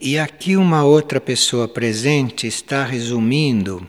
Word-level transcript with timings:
E 0.00 0.18
aqui 0.18 0.56
uma 0.56 0.84
outra 0.84 1.20
pessoa 1.20 1.68
presente 1.68 2.46
está 2.46 2.84
resumindo 2.84 3.88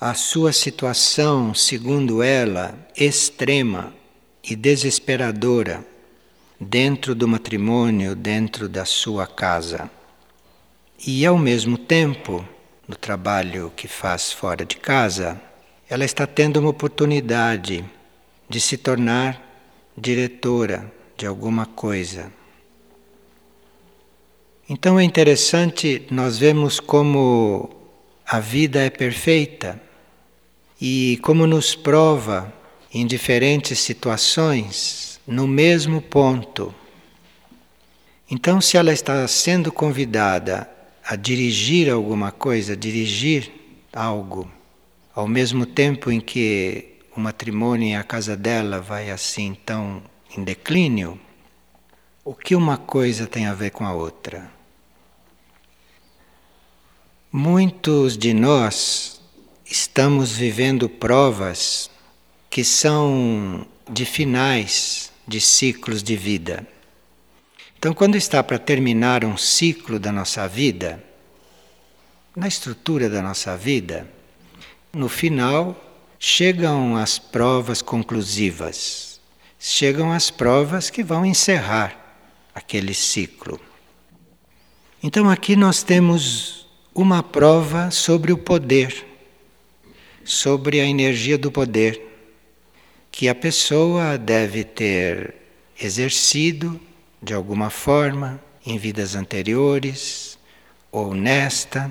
a 0.00 0.14
sua 0.14 0.52
situação, 0.52 1.52
segundo 1.54 2.22
ela, 2.22 2.74
extrema 2.96 3.92
e 4.42 4.56
desesperadora 4.56 5.84
dentro 6.58 7.14
do 7.14 7.28
matrimônio, 7.28 8.14
dentro 8.14 8.68
da 8.68 8.86
sua 8.86 9.26
casa. 9.26 9.90
E 11.06 11.24
ao 11.26 11.36
mesmo 11.36 11.76
tempo, 11.76 12.42
no 12.88 12.96
trabalho 12.96 13.72
que 13.76 13.86
faz 13.86 14.32
fora 14.32 14.64
de 14.64 14.76
casa, 14.76 15.40
ela 15.88 16.04
está 16.04 16.26
tendo 16.26 16.58
uma 16.58 16.70
oportunidade 16.70 17.84
de 18.48 18.60
se 18.60 18.76
tornar 18.76 19.40
diretora 19.96 20.90
de 21.16 21.26
alguma 21.26 21.66
coisa. 21.66 22.32
Então 24.72 25.00
é 25.00 25.02
interessante 25.02 26.06
nós 26.12 26.38
vemos 26.38 26.78
como 26.78 27.68
a 28.24 28.38
vida 28.38 28.80
é 28.80 28.88
perfeita 28.88 29.82
e 30.80 31.18
como 31.22 31.44
nos 31.44 31.74
prova 31.74 32.54
em 32.94 33.04
diferentes 33.04 33.80
situações 33.80 35.18
no 35.26 35.48
mesmo 35.48 36.00
ponto. 36.00 36.72
Então, 38.30 38.60
se 38.60 38.76
ela 38.76 38.92
está 38.92 39.26
sendo 39.26 39.72
convidada 39.72 40.70
a 41.04 41.16
dirigir 41.16 41.90
alguma 41.90 42.30
coisa, 42.30 42.76
dirigir 42.76 43.50
algo, 43.92 44.48
ao 45.12 45.26
mesmo 45.26 45.66
tempo 45.66 46.12
em 46.12 46.20
que 46.20 46.96
o 47.16 47.18
matrimônio 47.18 47.88
e 47.88 47.96
a 47.96 48.04
casa 48.04 48.36
dela 48.36 48.80
vai 48.80 49.10
assim 49.10 49.52
tão 49.66 50.00
em 50.38 50.44
declínio, 50.44 51.18
o 52.24 52.32
que 52.32 52.54
uma 52.54 52.76
coisa 52.76 53.26
tem 53.26 53.46
a 53.46 53.54
ver 53.54 53.70
com 53.70 53.84
a 53.84 53.92
outra? 53.92 54.59
Muitos 57.32 58.18
de 58.18 58.34
nós 58.34 59.20
estamos 59.64 60.32
vivendo 60.32 60.88
provas 60.88 61.88
que 62.50 62.64
são 62.64 63.64
de 63.88 64.04
finais 64.04 65.12
de 65.28 65.40
ciclos 65.40 66.02
de 66.02 66.16
vida. 66.16 66.66
Então, 67.78 67.94
quando 67.94 68.16
está 68.16 68.42
para 68.42 68.58
terminar 68.58 69.24
um 69.24 69.36
ciclo 69.36 69.96
da 70.00 70.10
nossa 70.10 70.48
vida, 70.48 71.00
na 72.34 72.48
estrutura 72.48 73.08
da 73.08 73.22
nossa 73.22 73.56
vida, 73.56 74.10
no 74.92 75.08
final 75.08 75.80
chegam 76.18 76.96
as 76.96 77.16
provas 77.16 77.80
conclusivas, 77.80 79.20
chegam 79.56 80.10
as 80.10 80.32
provas 80.32 80.90
que 80.90 81.04
vão 81.04 81.24
encerrar 81.24 81.96
aquele 82.52 82.92
ciclo. 82.92 83.60
Então, 85.00 85.30
aqui 85.30 85.54
nós 85.54 85.84
temos 85.84 86.59
uma 87.00 87.22
prova 87.22 87.90
sobre 87.90 88.30
o 88.30 88.36
poder, 88.36 89.06
sobre 90.22 90.80
a 90.80 90.84
energia 90.84 91.38
do 91.38 91.50
poder, 91.50 91.98
que 93.10 93.26
a 93.26 93.34
pessoa 93.34 94.18
deve 94.18 94.64
ter 94.64 95.34
exercido 95.80 96.78
de 97.22 97.32
alguma 97.32 97.70
forma 97.70 98.38
em 98.66 98.76
vidas 98.76 99.14
anteriores 99.14 100.38
ou 100.92 101.14
nesta. 101.14 101.90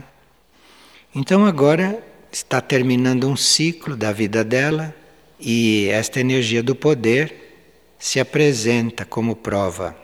Então 1.14 1.44
agora 1.44 2.04
está 2.32 2.62
terminando 2.62 3.28
um 3.28 3.36
ciclo 3.36 3.98
da 3.98 4.12
vida 4.12 4.44
dela 4.44 4.96
e 5.40 5.88
esta 5.90 6.20
energia 6.20 6.62
do 6.62 6.76
poder 6.76 7.96
se 7.98 8.20
apresenta 8.20 9.06
como 9.06 9.36
prova. 9.36 9.98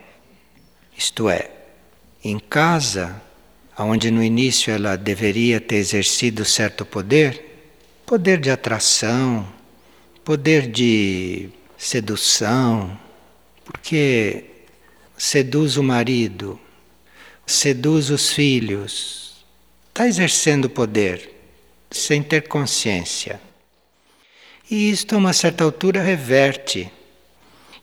Isto 0.97 1.29
é, 1.29 1.51
em 2.23 2.39
casa, 2.39 3.21
onde 3.83 4.09
no 4.09 4.23
início 4.23 4.71
ela 4.71 4.95
deveria 4.95 5.59
ter 5.59 5.75
exercido 5.75 6.45
certo 6.45 6.85
poder, 6.85 7.43
poder 8.05 8.39
de 8.39 8.49
atração, 8.49 9.47
poder 10.23 10.67
de 10.67 11.49
sedução, 11.77 12.97
porque 13.65 14.45
seduz 15.17 15.75
o 15.75 15.83
marido, 15.83 16.59
seduz 17.45 18.09
os 18.09 18.31
filhos, 18.31 19.45
está 19.89 20.07
exercendo 20.07 20.69
poder 20.69 21.31
sem 21.91 22.23
ter 22.23 22.47
consciência. 22.47 23.41
E 24.69 24.89
isto, 24.89 25.15
a 25.15 25.17
uma 25.17 25.33
certa 25.33 25.63
altura, 25.63 26.01
reverte. 26.01 26.91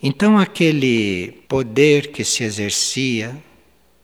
Então, 0.02 0.38
aquele 0.38 1.44
poder 1.48 2.10
que 2.10 2.24
se 2.24 2.42
exercia, 2.42 3.36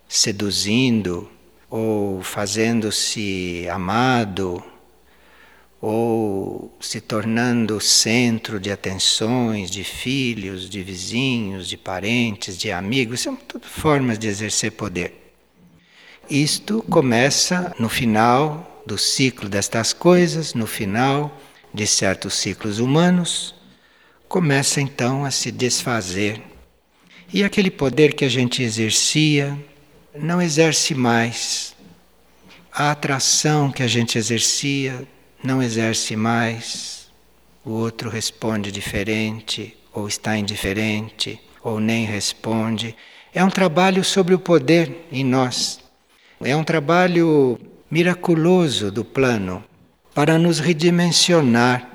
seduzindo 0.08 1.28
ou 1.70 2.22
fazendo-se 2.22 3.68
amado, 3.70 4.62
ou 5.80 6.76
se 6.80 7.00
tornando 7.00 7.80
centro 7.80 8.58
de 8.58 8.70
atenções 8.70 9.70
de 9.70 9.84
filhos, 9.84 10.68
de 10.68 10.82
vizinhos, 10.82 11.68
de 11.68 11.76
parentes, 11.76 12.58
de 12.58 12.72
amigos, 12.72 13.20
são 13.20 13.36
tudo 13.36 13.66
formas 13.66 14.18
de 14.18 14.26
exercer 14.26 14.72
poder. 14.72 15.32
Isto 16.28 16.82
começa 16.90 17.74
no 17.78 17.88
final 17.88 18.82
do 18.84 18.98
ciclo 18.98 19.48
destas 19.48 19.92
coisas, 19.92 20.54
no 20.54 20.66
final 20.66 21.38
de 21.72 21.86
certos 21.86 22.34
ciclos 22.34 22.80
humanos, 22.80 23.54
começa 24.28 24.80
então 24.80 25.24
a 25.24 25.30
se 25.30 25.52
desfazer. 25.52 26.42
E 27.32 27.44
aquele 27.44 27.70
poder 27.70 28.14
que 28.14 28.24
a 28.24 28.28
gente 28.28 28.62
exercia 28.62 29.56
não 30.20 30.40
exerce 30.40 30.94
mais. 30.94 31.74
A 32.72 32.90
atração 32.90 33.70
que 33.70 33.82
a 33.82 33.86
gente 33.86 34.18
exercia 34.18 35.06
não 35.42 35.62
exerce 35.62 36.16
mais, 36.16 37.08
o 37.64 37.70
outro 37.70 38.08
responde 38.08 38.70
diferente, 38.70 39.76
ou 39.92 40.08
está 40.08 40.36
indiferente, 40.36 41.40
ou 41.62 41.80
nem 41.80 42.04
responde. 42.04 42.94
É 43.34 43.44
um 43.44 43.50
trabalho 43.50 44.04
sobre 44.04 44.34
o 44.34 44.38
poder 44.38 45.06
em 45.10 45.24
nós. 45.24 45.80
É 46.40 46.54
um 46.54 46.64
trabalho 46.64 47.58
miraculoso 47.90 48.90
do 48.90 49.04
plano 49.04 49.64
para 50.14 50.38
nos 50.38 50.58
redimensionar. 50.58 51.88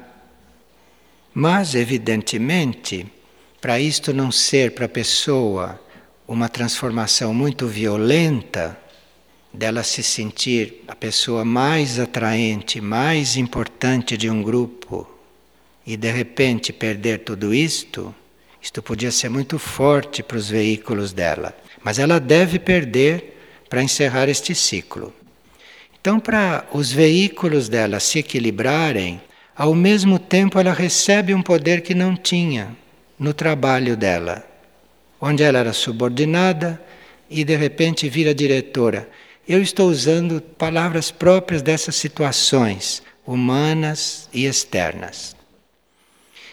Mas, 1.34 1.76
evidentemente, 1.76 3.06
para 3.60 3.80
isto 3.80 4.14
não 4.14 4.32
ser 4.32 4.72
para 4.72 4.86
a 4.86 4.90
pessoa 4.90 5.80
uma 6.34 6.50
transformação 6.50 7.34
muito 7.34 7.68
violenta, 7.68 8.78
dela 9.54 9.84
se 9.84 10.02
sentir 10.02 10.84
a 10.88 10.96
pessoa 10.96 11.46
mais 11.46 12.00
atraente, 12.00 12.82
mais 12.82 13.38
importante 13.38 14.18
de 14.18 14.28
um 14.30 14.42
grupo 14.42 15.08
e 15.86 15.96
de 15.96 16.12
repente 16.12 16.74
perder 16.74 17.20
tudo 17.20 17.54
isto, 17.54 18.14
isto 18.60 18.82
podia 18.82 19.12
ser 19.12 19.30
muito 19.30 19.60
forte 19.60 20.24
para 20.24 20.38
os 20.38 20.50
veículos 20.50 21.14
dela. 21.14 21.56
Mas 21.84 22.00
ela 22.00 22.20
deve 22.20 22.58
perder 22.58 23.38
para 23.70 23.84
encerrar 23.84 24.28
este 24.28 24.56
ciclo. 24.56 25.14
Então, 26.02 26.20
para 26.20 26.66
os 26.74 26.92
veículos 26.92 27.70
dela 27.70 28.00
se 28.00 28.20
equilibrarem, 28.20 29.22
ao 29.56 29.76
mesmo 29.76 30.18
tempo 30.18 30.60
ela 30.60 30.74
recebe 30.74 31.34
um 31.34 31.44
poder 31.44 31.82
que 31.82 31.94
não 31.94 32.16
tinha 32.16 32.76
no 33.20 33.34
trabalho 33.34 33.96
dela, 33.96 34.44
onde 35.26 35.42
ela 35.42 35.60
era 35.60 35.72
subordinada 35.72 36.84
e 37.30 37.46
de 37.46 37.56
repente 37.56 38.10
vira 38.10 38.36
diretora. 38.36 39.10
Eu 39.48 39.62
estou 39.62 39.88
usando 39.90 40.42
palavras 40.42 41.12
próprias 41.12 41.62
dessas 41.62 41.96
situações, 41.96 43.02
humanas 43.26 44.28
e 44.34 44.46
externas. 44.46 45.34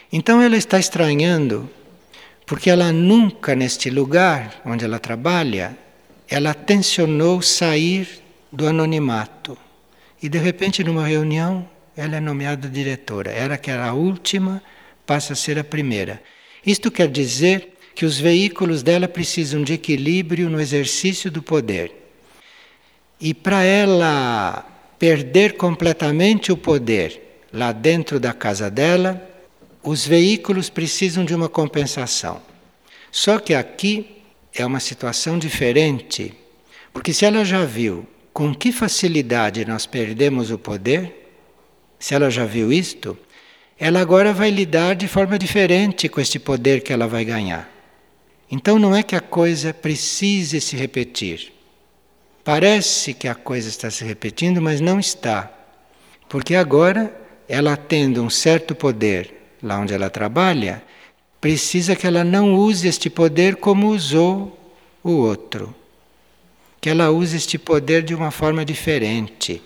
Então 0.09 0.41
ela 0.41 0.55
está 0.55 0.79
estranhando, 0.79 1.69
porque 2.45 2.69
ela 2.69 2.93
nunca 2.93 3.53
neste 3.55 3.89
lugar 3.89 4.61
onde 4.65 4.85
ela 4.85 4.99
trabalha, 4.99 5.77
ela 6.29 6.53
tensionou 6.53 7.41
sair 7.41 8.07
do 8.49 8.65
anonimato. 8.65 9.57
E 10.23 10.29
de 10.29 10.37
repente, 10.37 10.81
numa 10.81 11.05
reunião, 11.05 11.67
ela 11.93 12.15
é 12.15 12.21
nomeada 12.21 12.69
diretora. 12.69 13.31
Ela 13.31 13.57
que 13.57 13.69
era 13.69 13.87
a 13.87 13.93
última, 13.93 14.63
passa 15.05 15.33
a 15.33 15.35
ser 15.35 15.59
a 15.59 15.63
primeira. 15.63 16.23
Isto 16.65 16.89
quer 16.89 17.09
dizer 17.09 17.71
que 17.93 18.05
os 18.05 18.19
veículos 18.19 18.83
dela 18.83 19.07
precisam 19.07 19.63
de 19.63 19.73
equilíbrio 19.73 20.49
no 20.49 20.59
exercício 20.59 21.29
do 21.29 21.41
poder. 21.41 21.91
E 23.19 23.33
para 23.33 23.63
ela 23.63 24.65
perder 24.97 25.57
completamente 25.57 26.51
o 26.51 26.57
poder 26.57 27.41
lá 27.51 27.71
dentro 27.71 28.19
da 28.19 28.33
casa 28.33 28.69
dela, 28.69 29.21
os 29.83 30.05
veículos 30.05 30.69
precisam 30.69 31.25
de 31.25 31.35
uma 31.35 31.49
compensação. 31.49 32.41
Só 33.11 33.39
que 33.39 33.53
aqui 33.53 34.21
é 34.53 34.65
uma 34.65 34.79
situação 34.79 35.37
diferente, 35.37 36.33
porque 36.93 37.13
se 37.13 37.25
ela 37.25 37.43
já 37.43 37.65
viu 37.65 38.05
com 38.33 38.55
que 38.55 38.71
facilidade 38.71 39.65
nós 39.65 39.85
perdemos 39.85 40.51
o 40.51 40.57
poder, 40.57 41.29
se 41.99 42.15
ela 42.15 42.29
já 42.29 42.45
viu 42.45 42.71
isto, 42.71 43.17
ela 43.77 43.99
agora 43.99 44.33
vai 44.33 44.49
lidar 44.49 44.95
de 44.95 45.07
forma 45.07 45.37
diferente 45.37 46.07
com 46.07 46.21
este 46.21 46.39
poder 46.39 46.81
que 46.81 46.93
ela 46.93 47.07
vai 47.07 47.25
ganhar. 47.25 47.80
Então 48.51 48.77
não 48.77 48.93
é 48.93 49.01
que 49.01 49.15
a 49.15 49.21
coisa 49.21 49.73
precise 49.73 50.59
se 50.59 50.75
repetir. 50.75 51.53
parece 52.43 53.13
que 53.13 53.27
a 53.27 53.35
coisa 53.35 53.69
está 53.69 53.89
se 53.89 54.03
repetindo, 54.03 54.61
mas 54.61 54.81
não 54.81 54.99
está. 54.99 55.49
Porque 56.27 56.55
agora, 56.55 57.15
ela 57.47 57.77
tendo 57.77 58.21
um 58.21 58.29
certo 58.29 58.75
poder 58.75 59.55
lá 59.61 59.79
onde 59.79 59.93
ela 59.93 60.09
trabalha, 60.09 60.83
precisa 61.39 61.95
que 61.95 62.05
ela 62.07 62.23
não 62.23 62.55
use 62.55 62.87
este 62.87 63.09
poder 63.09 63.57
como 63.57 63.89
usou 63.89 64.59
o 65.03 65.11
outro. 65.11 65.73
Que 66.81 66.89
ela 66.89 67.11
use 67.11 67.37
este 67.37 67.57
poder 67.59 68.01
de 68.01 68.15
uma 68.15 68.31
forma 68.31 68.65
diferente. 68.65 69.61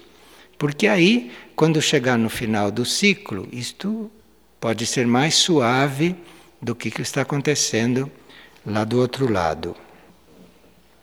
Porque 0.58 0.86
aí, 0.86 1.32
quando 1.56 1.82
chegar 1.82 2.18
no 2.18 2.30
final 2.30 2.70
do 2.70 2.86
ciclo, 2.86 3.48
isto 3.52 4.12
pode 4.60 4.86
ser 4.86 5.08
mais 5.08 5.34
suave 5.34 6.14
do 6.62 6.76
que 6.76 6.90
está 7.02 7.22
acontecendo 7.22 8.12
lá 8.66 8.84
do 8.84 9.00
outro 9.00 9.32
lado. 9.32 9.76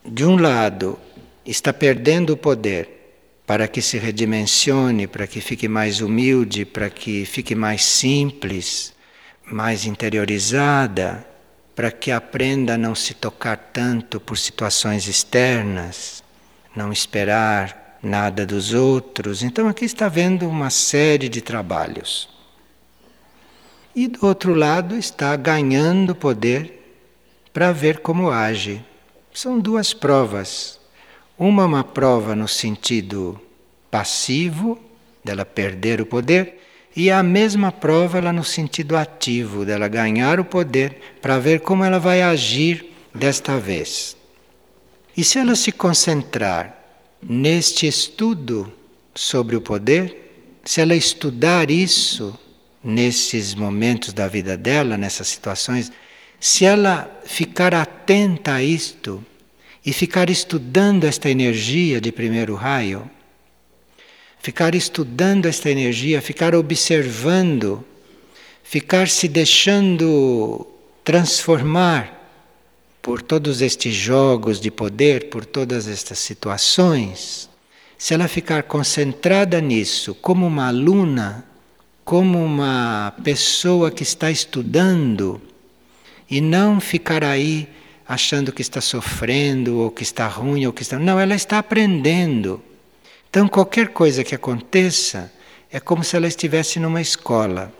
De 0.04 0.24
um 0.24 0.36
lado, 0.36 0.98
está 1.46 1.72
perdendo 1.72 2.32
o 2.32 2.36
poder 2.36 3.02
para 3.46 3.68
que 3.68 3.80
se 3.80 3.98
redimensione, 3.98 5.06
para 5.06 5.26
que 5.26 5.40
fique 5.40 5.68
mais 5.68 6.00
humilde, 6.00 6.64
para 6.64 6.90
que 6.90 7.24
fique 7.24 7.54
mais 7.54 7.84
simples, 7.84 8.92
mais 9.44 9.84
interiorizada, 9.84 11.26
para 11.74 11.90
que 11.90 12.10
aprenda 12.10 12.74
a 12.74 12.78
não 12.78 12.94
se 12.94 13.14
tocar 13.14 13.56
tanto 13.56 14.20
por 14.20 14.36
situações 14.36 15.06
externas, 15.06 16.22
não 16.74 16.92
esperar 16.92 17.98
nada 18.02 18.44
dos 18.44 18.74
outros. 18.74 19.42
Então 19.42 19.68
aqui 19.68 19.84
está 19.84 20.08
vendo 20.08 20.48
uma 20.48 20.70
série 20.70 21.28
de 21.28 21.40
trabalhos. 21.40 22.28
E 23.94 24.08
do 24.08 24.26
outro 24.26 24.54
lado 24.54 24.96
está 24.96 25.36
ganhando 25.36 26.14
poder 26.14 26.81
para 27.52 27.72
ver 27.72 27.98
como 28.00 28.30
age. 28.30 28.82
São 29.32 29.58
duas 29.58 29.92
provas. 29.92 30.80
Uma, 31.38 31.64
uma 31.64 31.84
prova 31.84 32.34
no 32.34 32.48
sentido 32.48 33.40
passivo, 33.90 34.78
dela 35.24 35.44
perder 35.44 36.00
o 36.00 36.06
poder, 36.06 36.60
e 36.94 37.10
a 37.10 37.22
mesma 37.22 37.72
prova 37.72 38.18
ela 38.18 38.32
no 38.32 38.44
sentido 38.44 38.96
ativo, 38.96 39.64
dela 39.64 39.88
ganhar 39.88 40.38
o 40.38 40.44
poder, 40.44 41.16
para 41.20 41.38
ver 41.38 41.60
como 41.60 41.84
ela 41.84 41.98
vai 41.98 42.22
agir 42.22 42.92
desta 43.14 43.58
vez. 43.58 44.16
E 45.16 45.24
se 45.24 45.38
ela 45.38 45.54
se 45.54 45.72
concentrar 45.72 46.78
neste 47.22 47.86
estudo 47.86 48.72
sobre 49.14 49.56
o 49.56 49.60
poder, 49.60 50.60
se 50.64 50.80
ela 50.80 50.94
estudar 50.94 51.70
isso 51.70 52.38
nesses 52.82 53.54
momentos 53.54 54.12
da 54.12 54.26
vida 54.26 54.56
dela, 54.56 54.96
nessas 54.96 55.28
situações, 55.28 55.92
se 56.42 56.64
ela 56.64 57.08
ficar 57.24 57.72
atenta 57.72 58.54
a 58.54 58.62
isto 58.64 59.24
e 59.86 59.92
ficar 59.92 60.28
estudando 60.28 61.04
esta 61.04 61.30
energia 61.30 62.00
de 62.00 62.10
primeiro 62.10 62.56
raio, 62.56 63.08
ficar 64.40 64.74
estudando 64.74 65.46
esta 65.46 65.70
energia, 65.70 66.20
ficar 66.20 66.52
observando, 66.52 67.84
ficar 68.64 69.08
se 69.08 69.28
deixando 69.28 70.66
transformar 71.04 72.12
por 73.00 73.22
todos 73.22 73.62
estes 73.62 73.94
jogos 73.94 74.60
de 74.60 74.72
poder, 74.72 75.30
por 75.30 75.44
todas 75.44 75.86
estas 75.86 76.18
situações, 76.18 77.48
se 77.96 78.14
ela 78.14 78.26
ficar 78.26 78.64
concentrada 78.64 79.60
nisso 79.60 80.12
como 80.16 80.48
uma 80.48 80.66
aluna, 80.66 81.44
como 82.04 82.44
uma 82.44 83.14
pessoa 83.22 83.92
que 83.92 84.02
está 84.02 84.28
estudando, 84.28 85.40
e 86.32 86.40
não 86.40 86.80
ficar 86.80 87.22
aí 87.22 87.68
achando 88.08 88.52
que 88.52 88.62
está 88.62 88.80
sofrendo 88.80 89.80
ou 89.80 89.90
que 89.90 90.02
está 90.02 90.26
ruim 90.26 90.64
ou 90.64 90.72
que 90.72 90.80
está. 90.80 90.98
Não, 90.98 91.20
ela 91.20 91.34
está 91.34 91.58
aprendendo. 91.58 92.62
Então, 93.28 93.46
qualquer 93.46 93.88
coisa 93.88 94.24
que 94.24 94.34
aconteça 94.34 95.30
é 95.70 95.78
como 95.78 96.02
se 96.02 96.16
ela 96.16 96.26
estivesse 96.26 96.80
numa 96.80 97.02
escola. 97.02 97.70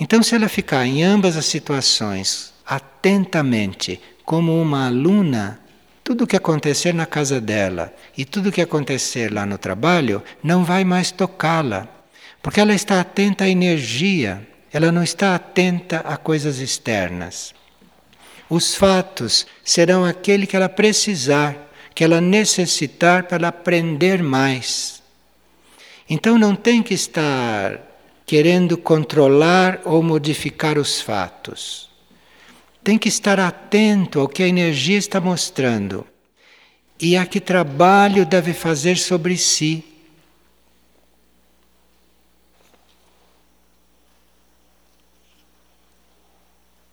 Então, 0.00 0.22
se 0.22 0.34
ela 0.34 0.48
ficar 0.48 0.86
em 0.86 1.04
ambas 1.04 1.36
as 1.36 1.44
situações 1.44 2.54
atentamente, 2.64 4.00
como 4.24 4.58
uma 4.58 4.86
aluna, 4.86 5.60
tudo 6.02 6.24
o 6.24 6.26
que 6.26 6.36
acontecer 6.36 6.94
na 6.94 7.04
casa 7.04 7.38
dela 7.38 7.94
e 8.16 8.24
tudo 8.24 8.48
o 8.48 8.52
que 8.52 8.62
acontecer 8.62 9.30
lá 9.30 9.44
no 9.44 9.58
trabalho 9.58 10.22
não 10.42 10.64
vai 10.64 10.82
mais 10.82 11.10
tocá-la, 11.10 11.86
porque 12.42 12.58
ela 12.58 12.74
está 12.74 13.02
atenta 13.02 13.44
à 13.44 13.50
energia, 13.50 14.48
ela 14.72 14.90
não 14.90 15.02
está 15.02 15.34
atenta 15.34 15.98
a 15.98 16.16
coisas 16.16 16.58
externas. 16.58 17.52
Os 18.48 18.74
fatos 18.74 19.46
serão 19.62 20.04
aquele 20.04 20.46
que 20.46 20.56
ela 20.56 20.68
precisar, 20.68 21.70
que 21.94 22.02
ela 22.02 22.20
necessitar 22.20 23.24
para 23.24 23.48
aprender 23.48 24.22
mais. 24.22 25.02
Então 26.08 26.38
não 26.38 26.56
tem 26.56 26.82
que 26.82 26.94
estar 26.94 27.80
querendo 28.24 28.78
controlar 28.78 29.80
ou 29.84 30.02
modificar 30.02 30.78
os 30.78 31.00
fatos. 31.00 31.88
Tem 32.82 32.96
que 32.96 33.08
estar 33.08 33.38
atento 33.38 34.20
ao 34.20 34.28
que 34.28 34.42
a 34.42 34.48
energia 34.48 34.96
está 34.96 35.20
mostrando 35.20 36.06
e 37.00 37.16
a 37.16 37.26
que 37.26 37.40
trabalho 37.40 38.24
deve 38.24 38.52
fazer 38.52 38.96
sobre 38.96 39.36
si 39.36 39.84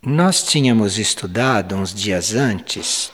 Nós 0.08 0.44
tínhamos 0.44 0.98
estudado 0.98 1.74
uns 1.74 1.92
dias 1.92 2.32
antes 2.32 3.10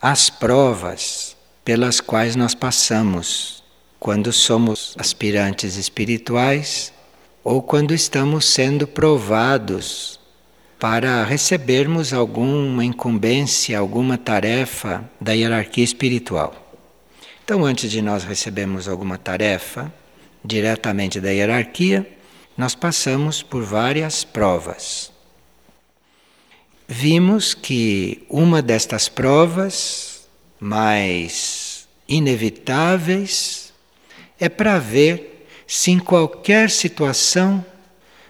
as 0.00 0.30
provas 0.30 1.36
pelas 1.62 2.00
quais 2.00 2.34
nós 2.34 2.54
passamos 2.54 3.62
quando 4.00 4.32
somos 4.32 4.94
aspirantes 4.98 5.76
espirituais 5.76 6.90
ou 7.44 7.60
quando 7.60 7.92
estamos 7.92 8.46
sendo 8.46 8.86
provados 8.86 10.18
para 10.80 11.22
recebermos 11.22 12.14
alguma 12.14 12.82
incumbência, 12.82 13.78
alguma 13.78 14.16
tarefa 14.16 15.04
da 15.20 15.34
hierarquia 15.34 15.84
espiritual. 15.84 16.78
Então, 17.44 17.62
antes 17.62 17.90
de 17.90 18.00
nós 18.00 18.24
recebermos 18.24 18.88
alguma 18.88 19.18
tarefa 19.18 19.92
diretamente 20.42 21.20
da 21.20 21.28
hierarquia, 21.28 22.08
nós 22.56 22.74
passamos 22.74 23.42
por 23.42 23.62
várias 23.62 24.24
provas 24.24 25.14
vimos 26.88 27.54
que 27.54 28.24
uma 28.28 28.62
destas 28.62 29.08
provas 29.08 30.26
mais 30.60 31.88
inevitáveis 32.08 33.72
é 34.38 34.48
para 34.48 34.78
ver 34.78 35.48
se 35.66 35.90
em 35.90 35.98
qualquer 35.98 36.70
situação 36.70 37.64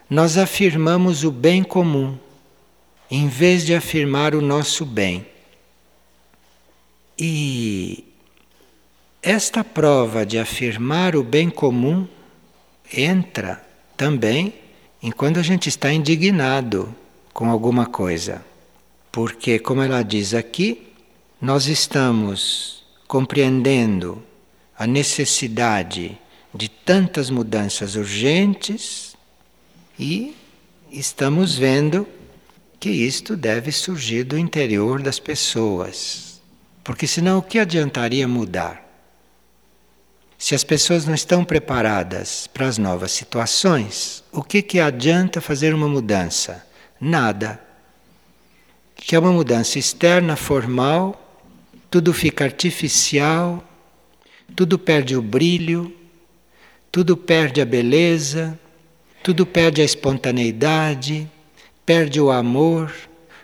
nós 0.08 0.38
afirmamos 0.38 1.24
o 1.24 1.30
bem 1.30 1.62
comum, 1.62 2.16
em 3.10 3.28
vez 3.28 3.64
de 3.64 3.74
afirmar 3.74 4.34
o 4.34 4.40
nosso 4.40 4.84
bem. 4.86 5.26
E 7.18 8.04
esta 9.22 9.64
prova 9.64 10.24
de 10.24 10.38
afirmar 10.38 11.16
o 11.16 11.22
bem 11.22 11.50
comum 11.50 12.06
entra 12.92 13.64
também 13.96 14.54
enquanto 15.02 15.38
a 15.38 15.42
gente 15.42 15.68
está 15.68 15.92
indignado 15.92 16.94
com 17.36 17.50
alguma 17.50 17.84
coisa. 17.84 18.42
Porque, 19.12 19.58
como 19.58 19.82
ela 19.82 20.02
diz 20.02 20.32
aqui, 20.32 20.88
nós 21.38 21.66
estamos 21.66 22.82
compreendendo 23.06 24.22
a 24.74 24.86
necessidade 24.86 26.16
de 26.54 26.70
tantas 26.70 27.28
mudanças 27.28 27.94
urgentes 27.94 29.14
e 29.98 30.34
estamos 30.90 31.54
vendo 31.54 32.08
que 32.80 32.88
isto 32.88 33.36
deve 33.36 33.70
surgir 33.70 34.24
do 34.24 34.38
interior 34.38 35.02
das 35.02 35.18
pessoas. 35.20 36.40
Porque 36.82 37.06
senão 37.06 37.36
o 37.36 37.42
que 37.42 37.58
adiantaria 37.58 38.26
mudar? 38.26 38.82
Se 40.38 40.54
as 40.54 40.64
pessoas 40.64 41.04
não 41.04 41.14
estão 41.14 41.44
preparadas 41.44 42.46
para 42.46 42.66
as 42.66 42.78
novas 42.78 43.12
situações, 43.12 44.24
o 44.32 44.42
que, 44.42 44.62
que 44.62 44.80
adianta 44.80 45.42
fazer 45.42 45.74
uma 45.74 45.86
mudança? 45.86 46.65
Nada. 47.00 47.60
Que 48.94 49.14
é 49.14 49.18
uma 49.18 49.32
mudança 49.32 49.78
externa, 49.78 50.36
formal, 50.36 51.22
tudo 51.90 52.12
fica 52.12 52.44
artificial, 52.44 53.62
tudo 54.54 54.78
perde 54.78 55.16
o 55.16 55.22
brilho, 55.22 55.94
tudo 56.90 57.16
perde 57.16 57.60
a 57.60 57.64
beleza, 57.64 58.58
tudo 59.22 59.44
perde 59.44 59.82
a 59.82 59.84
espontaneidade, 59.84 61.30
perde 61.84 62.20
o 62.20 62.30
amor. 62.30 62.92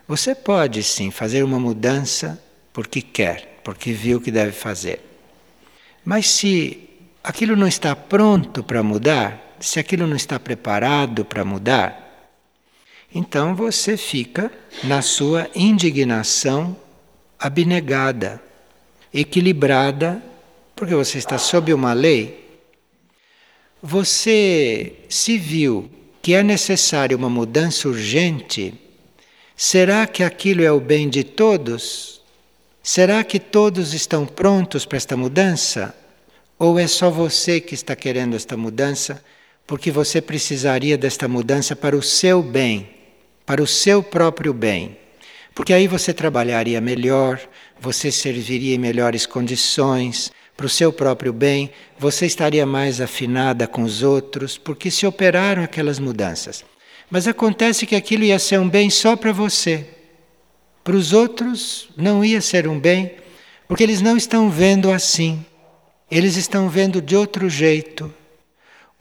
Você 0.09 0.35
pode 0.35 0.83
sim 0.83 1.11
fazer 1.11 1.43
uma 1.43 1.59
mudança 1.59 2.43
porque 2.73 3.03
quer, 3.03 3.61
porque 3.63 3.93
viu 3.93 4.21
que 4.21 4.31
deve 4.31 4.53
fazer. 4.53 5.01
Mas 6.05 6.29
se 6.31 6.89
aquilo 7.23 7.55
não 7.55 7.67
está 7.67 7.95
pronto 7.95 8.65
para 8.65 8.83
mudar, 8.83 9.57
se 9.61 9.79
aquilo 9.79 10.07
não 10.07 10.17
está 10.17 10.41
preparado 10.41 11.25
para 11.25 11.45
mudar, 11.45 12.12
então 13.15 13.55
você 13.55 13.97
fica 13.97 14.51
na 14.85 15.03
sua 15.03 15.49
indignação 15.55 16.77
abnegada, 17.39 18.43
equilibrada 19.13 20.23
porque 20.75 20.95
você 20.95 21.19
está 21.19 21.39
sob 21.39 21.73
uma 21.73 21.93
lei, 21.93 22.43
você 23.83 24.95
se 25.09 25.37
viu 25.39 25.91
que 26.21 26.35
é 26.35 26.43
necessária 26.43 27.17
uma 27.17 27.29
mudança 27.29 27.89
urgente, 27.89 28.75
será 29.57 30.07
que 30.07 30.23
aquilo 30.23 30.63
é 30.63 30.73
o 30.73 30.81
bem 30.81 31.09
de 31.09 31.25
todos? 31.25 32.23
Será 32.83 33.23
que 33.23 33.39
todos 33.39 33.93
estão 33.93 34.25
prontos 34.25 34.85
para 34.85 34.97
esta 34.97 35.17
mudança? 35.17 35.95
Ou 36.59 36.79
é 36.79 36.87
só 36.87 37.11
você 37.11 37.61
que 37.61 37.75
está 37.75 37.95
querendo 37.95 38.35
esta 38.35 38.57
mudança 38.57 39.23
porque 39.67 39.91
você 39.91 40.21
precisaria 40.21 40.99
desta 40.99 41.29
mudança 41.29 41.75
para 41.75 41.97
o 41.97 42.03
seu 42.03 42.43
bem, 42.43 42.91
para 43.45 43.63
o 43.63 43.67
seu 43.67 44.03
próprio 44.03 44.53
bem? 44.53 44.97
Porque 45.55 45.73
aí 45.73 45.87
você 45.87 46.13
trabalharia 46.15 46.81
melhor, 46.81 47.41
você 47.81 48.11
serviria 48.11 48.75
em 48.75 48.79
melhores 48.79 49.27
condições, 49.27 50.33
para 50.57 50.67
o 50.67 50.69
seu 50.69 50.93
próprio 50.93 51.33
bem, 51.33 51.71
você 51.99 52.27
estaria 52.27 52.65
mais 52.65 53.01
afinada 53.01 53.67
com 53.67 53.83
os 53.83 54.03
outros, 54.03 54.57
porque 54.57 54.91
se 54.91 55.07
operaram 55.07 55.63
aquelas 55.63 55.99
mudanças. 55.99 56.65
Mas 57.11 57.27
acontece 57.27 57.87
que 57.87 57.97
aquilo 57.97 58.25
ia 58.25 58.39
ser 58.39 58.61
um 58.61 58.69
bem 58.69 58.89
só 58.89 59.17
para 59.17 59.33
você. 59.33 59.87
Para 60.85 60.97
os 60.97 61.13
outros 61.13 61.89
não 61.97 62.25
ia 62.25 62.41
ser 62.41 62.67
um 62.69 62.79
bem, 62.79 63.13
porque 63.69 63.83
eles 63.83 64.01
não 64.01 64.17
estão 64.17 64.51
vendo 64.51 64.91
assim. 64.91 65.45
Eles 66.11 66.37
estão 66.37 66.69
vendo 66.69 67.01
de 67.01 67.17
outro 67.17 67.49
jeito. 67.49 68.13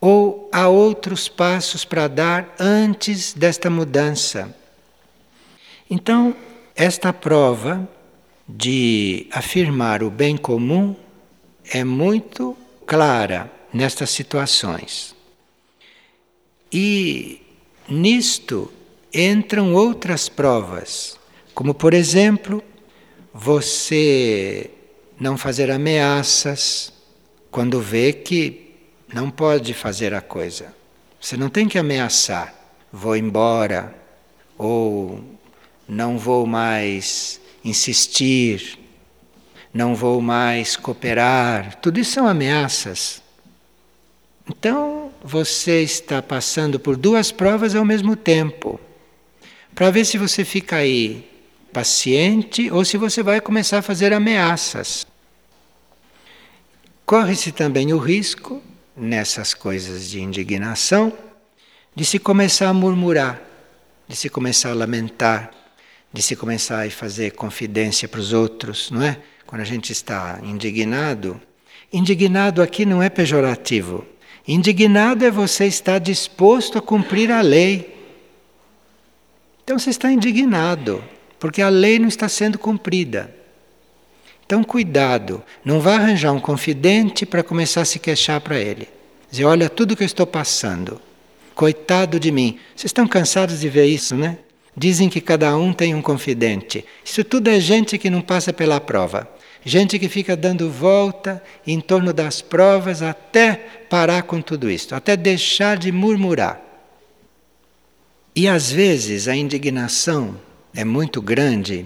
Ou 0.02 0.50
há 0.52 0.68
outros 0.68 1.30
passos 1.30 1.86
para 1.86 2.08
dar 2.08 2.56
antes 2.60 3.34
desta 3.34 3.70
mudança. 3.70 4.54
Então, 5.90 6.36
esta 6.76 7.14
prova 7.14 7.88
de 8.48 9.28
afirmar 9.32 10.02
o 10.04 10.10
bem 10.10 10.36
comum 10.36 10.96
é 11.70 11.84
muito 11.84 12.58
clara 12.86 13.52
nestas 13.72 14.10
situações. 14.10 15.16
E 16.72 17.42
nisto 17.88 18.72
entram 19.14 19.74
outras 19.74 20.30
provas, 20.30 21.20
como 21.54 21.74
por 21.74 21.94
exemplo, 21.94 22.64
você 23.34 24.72
não 25.20 25.38
fazer 25.38 25.70
ameaças 25.70 26.92
quando 27.50 27.80
vê 27.80 28.14
que 28.14 28.71
não 29.14 29.30
pode 29.30 29.74
fazer 29.74 30.14
a 30.14 30.22
coisa. 30.22 30.74
Você 31.20 31.38
não 31.38 31.50
tem 31.50 31.68
que 31.68 31.78
ameaçar, 31.78 32.54
vou 32.92 33.16
embora, 33.16 33.96
ou 34.58 35.24
não 35.88 36.18
vou 36.18 36.46
mais 36.48 37.40
insistir, 37.64 38.80
não 39.74 39.94
vou 39.94 40.22
mais 40.22 40.76
cooperar. 40.76 41.76
Tudo 41.76 42.00
isso 42.00 42.14
são 42.14 42.28
ameaças. 42.28 43.22
Então, 44.50 45.12
você 45.24 45.84
está 45.84 46.22
passando 46.22 46.80
por 46.80 46.98
duas 46.98 47.32
provas 47.32 47.76
ao 47.76 47.86
mesmo 47.86 48.16
tempo, 48.16 48.80
para 49.76 49.92
ver 49.92 50.06
se 50.06 50.18
você 50.18 50.44
fica 50.44 50.78
aí 50.78 51.30
paciente 51.72 52.70
ou 52.72 52.84
se 52.84 52.98
você 52.98 53.24
vai 53.24 53.40
começar 53.40 53.80
a 53.80 53.82
fazer 53.82 54.12
ameaças. 54.12 55.08
Corre-se 57.06 57.52
também 57.52 57.94
o 57.94 57.98
risco, 57.98 58.62
nessas 58.96 59.54
coisas 59.54 60.10
de 60.10 60.22
indignação, 60.22 61.14
de 61.96 62.06
se 62.06 62.20
começar 62.20 62.70
a 62.70 62.74
murmurar, 62.74 63.42
de 64.08 64.16
se 64.16 64.30
começar 64.30 64.72
a 64.72 64.76
lamentar, 64.76 65.52
de 66.14 66.22
se 66.22 66.36
começar 66.36 66.86
a 66.86 66.90
fazer 66.90 67.32
confidência 67.32 68.08
para 68.08 68.20
os 68.20 68.34
outros, 68.34 68.92
não 68.92 69.02
é? 69.02 69.18
Quando 69.46 69.62
a 69.62 69.66
gente 69.66 69.92
está 69.92 70.40
indignado, 70.44 71.40
indignado 71.92 72.62
aqui 72.62 72.86
não 72.86 73.02
é 73.02 73.10
pejorativo. 73.10 74.06
Indignado 74.48 75.26
é 75.26 75.32
você 75.32 75.66
estar 75.66 76.00
disposto 76.00 76.78
a 76.78 76.82
cumprir 76.82 77.32
a 77.32 77.42
lei. 77.42 77.98
Então 79.64 79.78
você 79.78 79.90
está 79.90 80.12
indignado, 80.12 81.04
porque 81.40 81.62
a 81.62 81.70
lei 81.70 82.00
não 82.00 82.08
está 82.08 82.28
sendo 82.28 82.58
cumprida. 82.58 83.41
Então, 84.52 84.66
cuidado, 84.66 85.42
não 85.64 85.80
vá 85.80 85.96
arranjar 85.96 86.34
um 86.34 86.40
confidente 86.42 87.26
para 87.26 87.42
começar 87.42 87.84
a 87.84 87.86
se 87.86 88.00
queixar 88.00 88.42
para 88.42 88.60
ele. 88.60 88.90
Dizer: 89.32 89.46
olha 89.46 89.70
tudo 89.70 89.96
que 89.96 90.04
eu 90.04 90.06
estou 90.06 90.28
passando. 90.28 91.00
Coitado 91.56 92.20
de 92.20 92.34
mim. 92.34 92.60
Vocês 92.76 92.90
estão 92.90 93.08
cansados 93.08 93.62
de 93.62 93.70
ver 93.70 93.86
isso, 93.86 94.14
né? 94.14 94.40
Dizem 94.76 95.08
que 95.08 95.22
cada 95.22 95.56
um 95.56 95.72
tem 95.72 95.96
um 95.96 96.02
confidente. 96.02 96.84
Isso 97.02 97.24
tudo 97.24 97.50
é 97.50 97.62
gente 97.62 97.98
que 97.98 98.10
não 98.10 98.20
passa 98.20 98.52
pela 98.52 98.82
prova. 98.82 99.26
Gente 99.64 99.98
que 99.98 100.10
fica 100.10 100.36
dando 100.36 100.70
volta 100.70 101.42
em 101.66 101.80
torno 101.80 102.12
das 102.12 102.42
provas 102.42 103.02
até 103.02 103.54
parar 103.90 104.24
com 104.24 104.42
tudo 104.42 104.70
isso, 104.70 104.94
até 104.94 105.16
deixar 105.16 105.78
de 105.78 105.94
murmurar. 105.94 106.60
E 108.36 108.50
às 108.50 108.70
vezes 108.70 109.30
a 109.30 109.36
indignação 109.36 110.38
é 110.76 110.84
muito 110.84 111.22
grande 111.22 111.86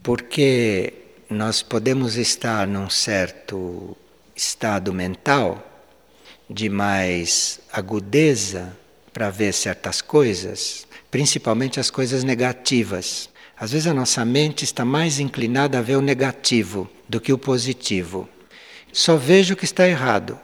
porque 0.00 1.01
nós 1.32 1.62
podemos 1.62 2.16
estar 2.16 2.66
num 2.66 2.88
certo 2.88 3.96
estado 4.36 4.92
mental 4.92 5.66
de 6.48 6.68
mais 6.68 7.60
agudeza 7.72 8.76
para 9.12 9.30
ver 9.30 9.52
certas 9.52 10.00
coisas 10.00 10.86
principalmente 11.12 11.78
as 11.78 11.90
coisas 11.90 12.24
negativas. 12.24 13.28
Às 13.54 13.70
vezes 13.70 13.86
a 13.86 13.92
nossa 13.92 14.24
mente 14.24 14.64
está 14.64 14.82
mais 14.82 15.20
inclinada 15.20 15.78
a 15.78 15.82
ver 15.82 15.96
o 15.96 16.00
negativo 16.00 16.90
do 17.06 17.20
que 17.20 17.34
o 17.34 17.38
positivo. 17.38 18.26
Só 18.90 19.16
vejo 19.16 19.52
o 19.52 19.56
que 19.56 19.66
está 19.66 19.86
errado, 19.86 20.40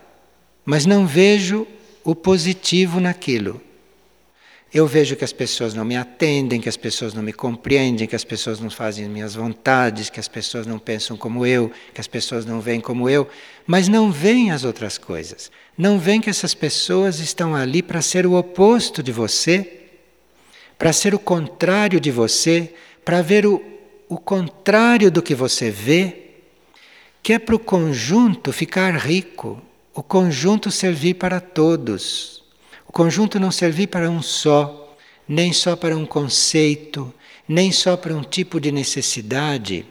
mas 0.66 0.84
não 0.84 1.06
vejo 1.06 1.66
o 2.04 2.14
positivo 2.14 3.00
naquilo. 3.00 3.60
Eu 4.72 4.86
vejo 4.86 5.16
que 5.16 5.24
as 5.24 5.32
pessoas 5.32 5.72
não 5.72 5.84
me 5.84 5.96
atendem, 5.96 6.60
que 6.60 6.68
as 6.68 6.76
pessoas 6.76 7.14
não 7.14 7.22
me 7.22 7.32
compreendem, 7.32 8.06
que 8.06 8.16
as 8.16 8.24
pessoas 8.24 8.60
não 8.60 8.68
fazem 8.68 9.08
minhas 9.08 9.34
vontades, 9.34 10.10
que 10.10 10.20
as 10.20 10.28
pessoas 10.28 10.66
não 10.66 10.78
pensam 10.78 11.16
como 11.16 11.46
eu, 11.46 11.72
que 11.94 12.00
as 12.00 12.06
pessoas 12.06 12.44
não 12.44 12.60
veem 12.60 12.80
como 12.80 13.08
eu, 13.08 13.26
mas 13.66 13.88
não 13.88 14.12
veem 14.12 14.50
as 14.50 14.64
outras 14.64 14.98
coisas. 14.98 15.50
Não 15.76 15.98
veem 15.98 16.20
que 16.20 16.28
essas 16.28 16.54
pessoas 16.54 17.18
estão 17.18 17.56
ali 17.56 17.82
para 17.82 18.02
ser 18.02 18.26
o 18.26 18.34
oposto 18.34 19.02
de 19.02 19.10
você 19.10 19.78
para 20.78 20.92
ser 20.92 21.12
o 21.12 21.18
contrário 21.18 22.00
de 22.00 22.10
você, 22.10 22.72
para 23.04 23.20
ver 23.20 23.44
o, 23.44 23.60
o 24.08 24.16
contrário 24.16 25.10
do 25.10 25.20
que 25.20 25.34
você 25.34 25.70
vê, 25.70 26.28
que 27.20 27.32
é 27.32 27.38
para 27.38 27.56
o 27.56 27.58
conjunto 27.58 28.52
ficar 28.52 28.94
rico, 28.96 29.60
o 29.92 30.02
conjunto 30.02 30.70
servir 30.70 31.14
para 31.14 31.40
todos, 31.40 32.37
o 32.88 32.92
conjunto 32.92 33.38
não 33.38 33.50
servir 33.50 33.88
para 33.88 34.10
um 34.10 34.22
só, 34.22 34.96
nem 35.28 35.52
só 35.52 35.76
para 35.76 35.96
um 35.96 36.06
conceito, 36.06 37.12
nem 37.46 37.70
só 37.70 37.96
para 37.96 38.14
um 38.14 38.22
tipo 38.22 38.60
de 38.60 38.72
necessidade. 38.72 39.86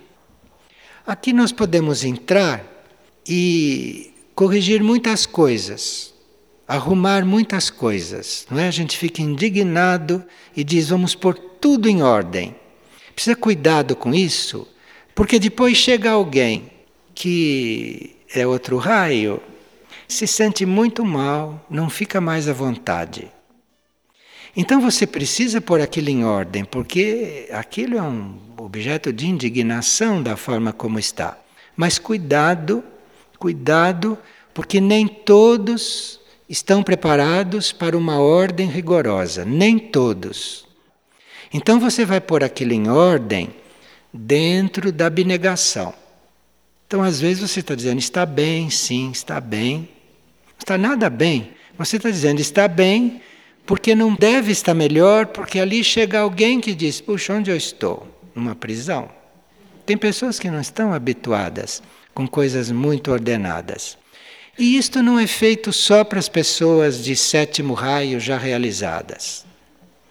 Aqui 1.05 1.31
nós 1.31 1.51
podemos 1.51 2.03
entrar 2.03 2.65
e 3.25 4.13
corrigir 4.35 4.83
muitas 4.83 5.25
coisas 5.25 6.17
arrumar 6.67 7.23
muitas 7.23 7.69
coisas, 7.69 8.45
não 8.51 8.59
é? 8.59 8.67
A 8.67 8.71
gente 8.71 8.97
fica 8.97 9.21
indignado 9.21 10.23
e 10.55 10.63
diz: 10.63 10.89
vamos 10.89 11.15
pôr 11.15 11.35
tudo 11.35 11.87
em 11.87 12.03
ordem. 12.03 12.55
Precisa 13.13 13.35
cuidado 13.35 13.95
com 13.95 14.13
isso, 14.13 14.67
porque 15.15 15.39
depois 15.39 15.77
chega 15.77 16.11
alguém 16.11 16.69
que 17.15 18.15
é 18.33 18.45
outro 18.45 18.77
raio, 18.77 19.41
se 20.07 20.25
sente 20.25 20.65
muito 20.65 21.03
mal, 21.03 21.65
não 21.69 21.89
fica 21.89 22.21
mais 22.21 22.47
à 22.47 22.53
vontade. 22.53 23.31
Então 24.55 24.81
você 24.81 25.05
precisa 25.05 25.61
pôr 25.61 25.81
aquilo 25.81 26.09
em 26.09 26.23
ordem, 26.23 26.65
porque 26.65 27.47
aquilo 27.51 27.97
é 27.97 28.01
um 28.01 28.39
objeto 28.57 29.13
de 29.13 29.27
indignação 29.27 30.21
da 30.23 30.35
forma 30.35 30.73
como 30.73 30.97
está. 30.97 31.37
Mas 31.75 31.99
cuidado, 31.99 32.83
cuidado, 33.37 34.17
porque 34.53 34.81
nem 34.81 35.07
todos 35.07 36.19
estão 36.49 36.81
preparados 36.81 37.71
para 37.71 37.97
uma 37.97 38.19
ordem 38.19 38.67
rigorosa, 38.67 39.45
nem 39.45 39.77
todos. 39.77 40.65
Então 41.53 41.79
você 41.79 42.03
vai 42.05 42.19
pôr 42.19 42.43
aquilo 42.43 42.73
em 42.73 42.89
ordem 42.89 43.53
dentro 44.11 44.91
da 44.91 45.05
abnegação. 45.05 45.93
Então, 46.87 47.03
às 47.03 47.19
vezes, 47.19 47.51
você 47.51 47.59
está 47.59 47.75
dizendo, 47.75 47.99
está 47.99 48.25
bem, 48.25 48.69
sim, 48.69 49.11
está 49.11 49.41
bem. 49.41 49.89
Está 50.57 50.77
nada 50.77 51.09
bem. 51.09 51.51
Você 51.77 51.97
está 51.97 52.09
dizendo, 52.09 52.39
está 52.39 52.67
bem, 52.67 53.21
porque 53.65 53.93
não 53.93 54.15
deve 54.15 54.51
estar 54.51 54.73
melhor, 54.73 55.27
porque 55.27 55.59
ali 55.59 55.83
chega 55.83 56.19
alguém 56.19 56.59
que 56.59 56.73
diz, 56.73 56.99
puxa, 56.99 57.33
onde 57.33 57.51
eu 57.51 57.57
estou? 57.57 58.07
Numa 58.33 58.55
prisão. 58.55 59.09
Tem 59.85 59.97
pessoas 59.97 60.39
que 60.39 60.49
não 60.49 60.59
estão 60.59 60.93
habituadas 60.93 61.81
com 62.13 62.27
coisas 62.27 62.71
muito 62.71 63.11
ordenadas. 63.11 63.97
E 64.57 64.75
isto 64.75 65.03
não 65.03 65.19
é 65.19 65.27
feito 65.27 65.71
só 65.71 66.03
para 66.03 66.17
as 66.17 66.27
pessoas 66.27 67.03
de 67.03 67.15
sétimo 67.15 67.73
raio 67.73 68.19
já 68.19 68.37
realizadas. 68.37 69.45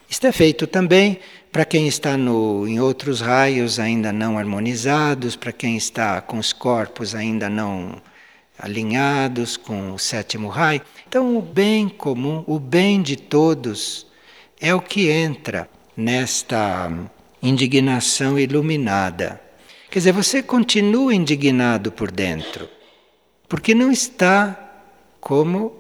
Isto 0.09 0.29
é 0.29 0.33
feito 0.33 0.69
também 0.69 1.19
para 1.51 1.65
quem 1.65 1.89
está 1.89 2.17
no, 2.17 2.69
em 2.69 2.79
outros 2.79 3.21
raios 3.21 3.81
ainda 3.81 4.13
não 4.13 4.39
harmonizados, 4.39 5.35
para 5.35 5.51
quem 5.51 5.77
está 5.77 6.21
com 6.21 6.39
os 6.39 6.53
corpos 6.53 7.15
ainda 7.15 7.49
não 7.49 8.01
alinhados 8.59 9.57
com 9.57 9.93
o 9.93 9.99
sétimo 9.99 10.49
raio. 10.49 10.83
Então, 11.07 11.37
o 11.37 11.43
bem 11.43 11.89
comum, 11.89 12.43
o 12.47 12.59
bem 12.59 13.03
de 13.03 13.17
todos, 13.17 14.07
é 14.61 14.75
o 14.75 14.81
que 14.81 15.09
entra 15.09 15.69
nesta 15.97 16.91
indignação 17.43 18.39
iluminada. 18.39 19.41
Quer 19.91 20.01
dizer, 20.01 20.13
você 20.13 20.43
continua 20.43 21.15
indignado 21.15 21.93
por 21.93 22.11
dentro, 22.11 22.69
porque 23.49 23.75
não 23.75 23.91
está 23.91 24.59
como 25.21 25.73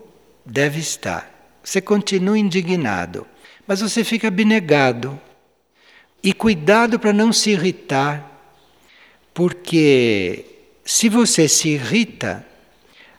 deve 0.44 0.78
estar. 0.80 1.32
Você 1.62 1.80
continua 1.80 2.38
indignado, 2.38 3.26
mas 3.66 3.80
você 3.80 4.04
fica 4.04 4.28
abnegado. 4.28 5.20
E 6.22 6.32
cuidado 6.32 6.98
para 6.98 7.12
não 7.12 7.32
se 7.32 7.50
irritar, 7.50 8.32
porque 9.34 10.44
se 10.84 11.08
você 11.08 11.48
se 11.48 11.68
irrita, 11.68 12.44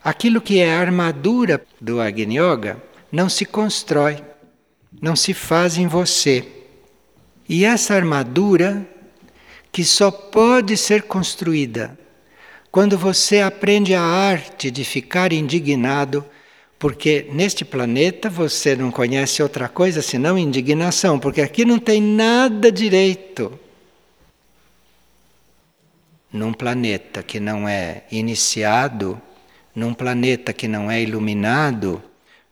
aquilo 0.08 0.40
que 0.40 0.58
é 0.58 0.74
a 0.74 0.80
armadura 0.80 1.62
do 1.78 2.00
Agni 2.00 2.38
Yoga 2.38 2.82
não 3.12 3.28
se 3.28 3.44
constrói, 3.44 4.16
não 5.02 5.14
se 5.14 5.34
faz 5.34 5.76
em 5.76 5.86
você. 5.86 6.46
E 7.46 7.64
essa 7.64 7.94
armadura 7.94 8.88
que 9.70 9.84
só 9.84 10.10
pode 10.10 10.78
ser 10.78 11.02
construída 11.02 11.98
quando 12.70 12.96
você 12.96 13.40
aprende 13.40 13.94
a 13.94 14.00
arte 14.00 14.70
de 14.70 14.82
ficar 14.82 15.30
indignado, 15.30 16.24
porque 16.78 17.26
neste 17.32 17.64
planeta 17.64 18.30
você 18.30 18.74
não 18.74 18.90
conhece 18.90 19.42
outra 19.42 19.68
coisa 19.68 20.00
senão 20.00 20.38
indignação, 20.38 21.18
porque 21.18 21.42
aqui 21.42 21.66
não 21.66 21.78
tem 21.78 22.00
nada 22.00 22.72
direito. 22.72 23.58
Num 26.32 26.52
planeta 26.52 27.22
que 27.22 27.40
não 27.40 27.68
é 27.68 28.04
iniciado, 28.10 29.20
num 29.78 29.94
planeta 29.94 30.52
que 30.52 30.66
não 30.66 30.90
é 30.90 31.00
iluminado, 31.00 32.02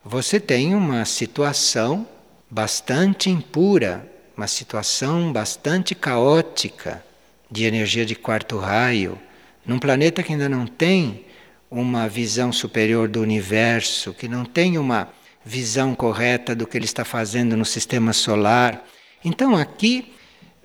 você 0.01 0.39
tem 0.39 0.73
uma 0.73 1.03
situação 1.03 2.07
bastante 2.49 3.29
impura, 3.29 4.09
uma 4.37 4.47
situação 4.47 5.33
bastante 5.33 5.93
caótica 5.93 7.03
de 7.51 7.65
energia 7.65 8.05
de 8.05 8.15
quarto 8.15 8.57
raio, 8.57 9.19
num 9.65 9.77
planeta 9.77 10.23
que 10.23 10.31
ainda 10.31 10.47
não 10.47 10.65
tem 10.65 11.25
uma 11.69 12.07
visão 12.07 12.53
superior 12.53 13.09
do 13.09 13.21
universo, 13.21 14.13
que 14.13 14.29
não 14.29 14.45
tem 14.45 14.77
uma 14.77 15.09
visão 15.43 15.93
correta 15.93 16.55
do 16.55 16.65
que 16.65 16.77
ele 16.77 16.85
está 16.85 17.03
fazendo 17.03 17.57
no 17.57 17.65
sistema 17.65 18.13
solar. 18.13 18.85
Então 19.21 19.53
aqui 19.53 20.13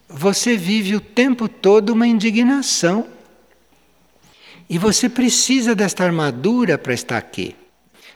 você 0.09 0.57
vive 0.57 0.95
o 0.95 1.01
tempo 1.01 1.49
todo 1.49 1.91
uma 1.91 2.07
indignação. 2.07 3.09
E 4.73 4.79
você 4.79 5.07
precisa 5.07 5.75
desta 5.75 6.03
armadura 6.03 6.79
para 6.79 6.95
estar 6.95 7.19
aqui. 7.19 7.55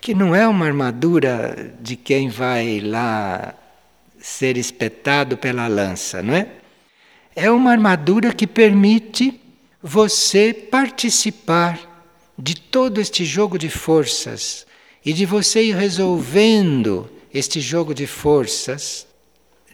Que 0.01 0.15
não 0.15 0.35
é 0.35 0.49
uma 0.49 0.65
armadura 0.65 1.75
de 1.83 1.97
quem 1.97 2.31
vai 2.31 2.81
lá 2.81 3.55
ser 4.19 4.57
espetado 4.57 5.37
pela 5.37 5.67
lança, 5.67 6.23
não 6.23 6.33
é? 6.33 6.49
É 7.35 7.51
uma 7.51 7.73
armadura 7.73 8.33
que 8.33 8.47
permite 8.47 9.39
você 9.83 10.55
participar 10.55 11.79
de 12.39 12.59
todo 12.59 13.03
este 13.03 13.23
jogo 13.23 13.59
de 13.59 13.69
forças 13.69 14.67
e 15.05 15.13
de 15.13 15.27
você 15.27 15.63
ir 15.63 15.77
resolvendo 15.77 17.07
este 17.35 17.61
jogo 17.61 17.93
de 17.93 18.07
forças 18.07 19.07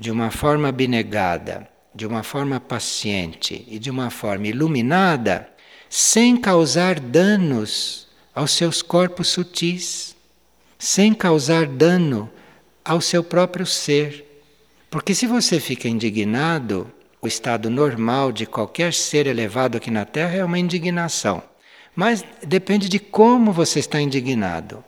de 0.00 0.10
uma 0.10 0.32
forma 0.32 0.66
abnegada, 0.66 1.68
de 1.94 2.04
uma 2.04 2.24
forma 2.24 2.58
paciente 2.58 3.64
e 3.68 3.78
de 3.78 3.88
uma 3.88 4.10
forma 4.10 4.48
iluminada, 4.48 5.51
sem 5.94 6.38
causar 6.38 6.98
danos 6.98 8.08
aos 8.34 8.52
seus 8.52 8.80
corpos 8.80 9.28
sutis, 9.28 10.16
sem 10.78 11.12
causar 11.12 11.66
dano 11.66 12.30
ao 12.82 12.98
seu 12.98 13.22
próprio 13.22 13.66
ser. 13.66 14.24
Porque 14.90 15.14
se 15.14 15.26
você 15.26 15.60
fica 15.60 15.90
indignado, 15.90 16.90
o 17.20 17.26
estado 17.26 17.68
normal 17.68 18.32
de 18.32 18.46
qualquer 18.46 18.94
ser 18.94 19.26
elevado 19.26 19.76
aqui 19.76 19.90
na 19.90 20.06
Terra 20.06 20.36
é 20.36 20.42
uma 20.42 20.58
indignação. 20.58 21.42
Mas 21.94 22.24
depende 22.42 22.88
de 22.88 22.98
como 22.98 23.52
você 23.52 23.78
está 23.78 24.00
indignado. 24.00 24.82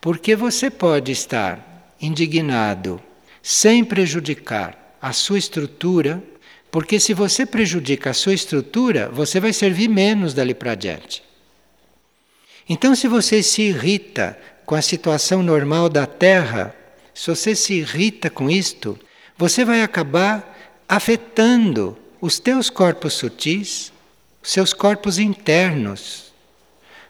Porque 0.00 0.34
você 0.34 0.70
pode 0.70 1.12
estar 1.12 1.94
indignado 2.00 3.02
sem 3.42 3.84
prejudicar 3.84 4.96
a 5.00 5.12
sua 5.12 5.38
estrutura, 5.38 6.22
porque 6.70 7.00
se 7.00 7.14
você 7.14 7.46
prejudica 7.46 8.10
a 8.10 8.14
sua 8.14 8.34
estrutura, 8.34 9.08
você 9.08 9.40
vai 9.40 9.52
servir 9.52 9.88
menos 9.88 10.34
dali 10.34 10.54
para 10.54 10.74
diante. 10.74 11.22
Então, 12.68 12.94
se 12.94 13.06
você 13.06 13.42
se 13.42 13.62
irrita 13.62 14.38
com 14.64 14.74
a 14.74 14.82
situação 14.82 15.42
normal 15.42 15.88
da 15.88 16.06
Terra, 16.06 16.74
se 17.14 17.30
você 17.30 17.54
se 17.54 17.74
irrita 17.74 18.28
com 18.28 18.50
isto, 18.50 18.98
você 19.38 19.64
vai 19.64 19.82
acabar 19.82 20.54
afetando 20.88 21.96
os 22.20 22.38
teus 22.38 22.68
corpos 22.68 23.14
sutis, 23.14 23.92
os 24.42 24.50
seus 24.50 24.72
corpos 24.72 25.18
internos. 25.18 26.32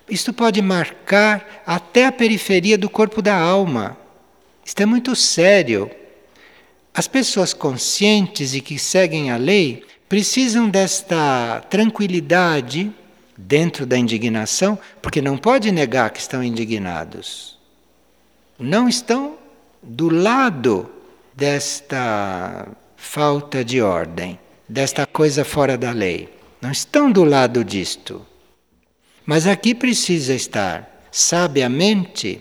Isto 0.09 0.33
pode 0.33 0.63
marcar 0.63 1.63
até 1.67 2.07
a 2.07 2.13
periferia 2.13 2.79
do 2.79 2.89
corpo 2.89 3.21
da 3.21 3.35
alma. 3.35 3.97
Isto 4.65 4.83
é 4.83 4.87
muito 4.87 5.17
sério. 5.17 5.91
As 6.97 7.07
pessoas 7.07 7.53
conscientes 7.53 8.55
e 8.55 8.63
que 8.63 8.79
seguem 8.79 9.31
a 9.31 9.37
lei 9.37 9.85
precisam 10.09 10.67
desta 10.67 11.63
tranquilidade 11.69 12.91
dentro 13.37 13.85
da 13.85 13.99
indignação, 13.99 14.79
porque 15.03 15.21
não 15.21 15.37
pode 15.37 15.71
negar 15.71 16.09
que 16.09 16.19
estão 16.19 16.43
indignados. 16.43 17.59
Não 18.59 18.89
estão 18.89 19.37
do 19.83 20.09
lado 20.09 20.89
desta 21.35 22.67
falta 22.97 23.63
de 23.63 23.83
ordem, 23.83 24.39
desta 24.67 25.05
coisa 25.07 25.45
fora 25.45 25.77
da 25.77 25.91
lei. 25.93 26.31
Não 26.63 26.71
estão 26.71 27.13
do 27.13 27.25
lado 27.25 27.63
disto. 27.63 28.25
Mas 29.27 29.47
aqui 29.47 29.75
precisa 29.75 30.33
estar 30.33 31.07
sabiamente, 31.13 32.41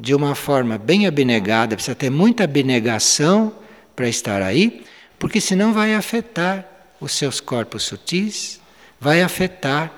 de 0.00 0.14
uma 0.14 0.34
forma 0.34 0.78
bem 0.78 1.06
abnegada, 1.06 1.76
precisa 1.76 1.94
ter 1.94 2.08
muita 2.08 2.44
abnegação 2.44 3.65
para 3.96 4.08
estar 4.08 4.42
aí, 4.42 4.84
porque 5.18 5.40
senão 5.40 5.72
vai 5.72 5.94
afetar 5.94 6.64
os 7.00 7.12
seus 7.12 7.40
corpos 7.40 7.82
sutis, 7.82 8.60
vai 9.00 9.22
afetar 9.22 9.92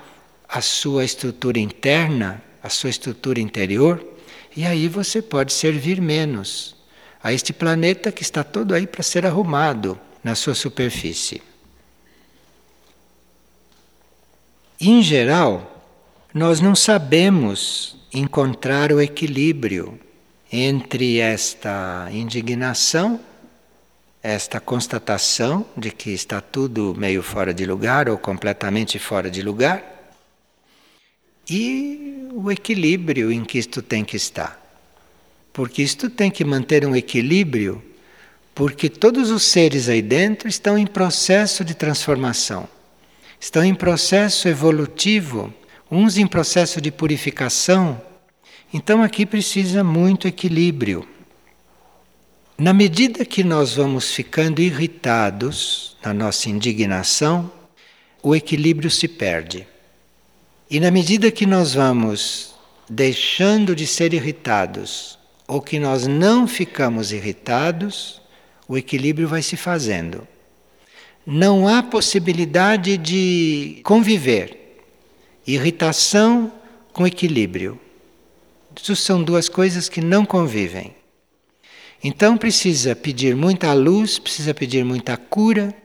a 0.47 0.61
sua 0.61 1.05
estrutura 1.05 1.59
interna, 1.59 2.41
a 2.63 2.69
sua 2.69 2.89
estrutura 2.89 3.39
interior, 3.39 4.03
e 4.55 4.65
aí 4.65 4.87
você 4.87 5.21
pode 5.21 5.53
servir 5.53 6.01
menos 6.01 6.75
a 7.21 7.31
este 7.31 7.53
planeta 7.53 8.11
que 8.11 8.23
está 8.23 8.43
todo 8.43 8.73
aí 8.73 8.87
para 8.87 9.03
ser 9.03 9.25
arrumado 9.25 9.99
na 10.23 10.35
sua 10.35 10.55
superfície. 10.55 11.41
Em 14.79 15.03
geral, 15.03 15.83
nós 16.33 16.61
não 16.61 16.75
sabemos 16.75 17.97
encontrar 18.13 18.91
o 18.91 19.01
equilíbrio 19.01 19.99
entre 20.51 21.19
esta 21.19 22.07
indignação, 22.11 23.19
esta 24.21 24.59
constatação 24.59 25.65
de 25.77 25.91
que 25.91 26.11
está 26.11 26.41
tudo 26.41 26.93
meio 26.97 27.23
fora 27.23 27.53
de 27.53 27.65
lugar 27.65 28.09
ou 28.09 28.17
completamente 28.17 28.99
fora 28.99 29.29
de 29.29 29.41
lugar, 29.41 29.81
e 31.49 32.27
o 32.33 32.51
equilíbrio 32.51 33.31
em 33.31 33.43
que 33.43 33.57
isto 33.57 33.81
tem 33.81 34.03
que 34.03 34.15
estar. 34.15 34.59
Porque 35.51 35.81
isto 35.81 36.09
tem 36.09 36.29
que 36.29 36.45
manter 36.45 36.85
um 36.85 36.95
equilíbrio, 36.95 37.81
porque 38.53 38.89
todos 38.89 39.31
os 39.31 39.43
seres 39.43 39.89
aí 39.89 40.01
dentro 40.01 40.47
estão 40.47 40.77
em 40.77 40.85
processo 40.85 41.63
de 41.65 41.73
transformação, 41.73 42.67
estão 43.39 43.63
em 43.63 43.73
processo 43.73 44.47
evolutivo, 44.47 45.51
uns 45.89 46.17
em 46.17 46.27
processo 46.27 46.79
de 46.79 46.91
purificação. 46.91 47.99
Então 48.71 49.01
aqui 49.01 49.25
precisa 49.25 49.83
muito 49.83 50.27
equilíbrio. 50.27 51.07
Na 52.59 52.73
medida 52.73 53.23
que 53.23 53.41
nós 53.41 53.75
vamos 53.75 54.11
ficando 54.11 54.61
irritados 54.61 55.95
na 56.03 56.13
nossa 56.13 56.49
indignação, 56.49 57.49
o 58.21 58.35
equilíbrio 58.35 58.91
se 58.91 59.07
perde. 59.07 59.65
E 60.69 60.77
na 60.77 60.91
medida 60.91 61.31
que 61.31 61.45
nós 61.45 61.73
vamos 61.73 62.53
deixando 62.89 63.73
de 63.73 63.87
ser 63.87 64.13
irritados, 64.13 65.17
ou 65.47 65.61
que 65.61 65.79
nós 65.79 66.05
não 66.05 66.45
ficamos 66.45 67.13
irritados, 67.13 68.21
o 68.67 68.77
equilíbrio 68.77 69.29
vai 69.29 69.41
se 69.41 69.55
fazendo. 69.55 70.27
Não 71.25 71.65
há 71.65 71.81
possibilidade 71.81 72.97
de 72.97 73.79
conviver 73.85 74.75
irritação 75.47 76.51
com 76.91 77.07
equilíbrio. 77.07 77.79
Isso 78.75 78.97
são 78.97 79.23
duas 79.23 79.47
coisas 79.47 79.87
que 79.87 80.01
não 80.01 80.25
convivem. 80.25 80.98
Então 82.03 82.37
precisa 82.37 82.95
pedir 82.95 83.35
muita 83.35 83.73
luz, 83.73 84.17
precisa 84.17 84.53
pedir 84.53 84.85
muita 84.85 85.17
cura, 85.17 85.75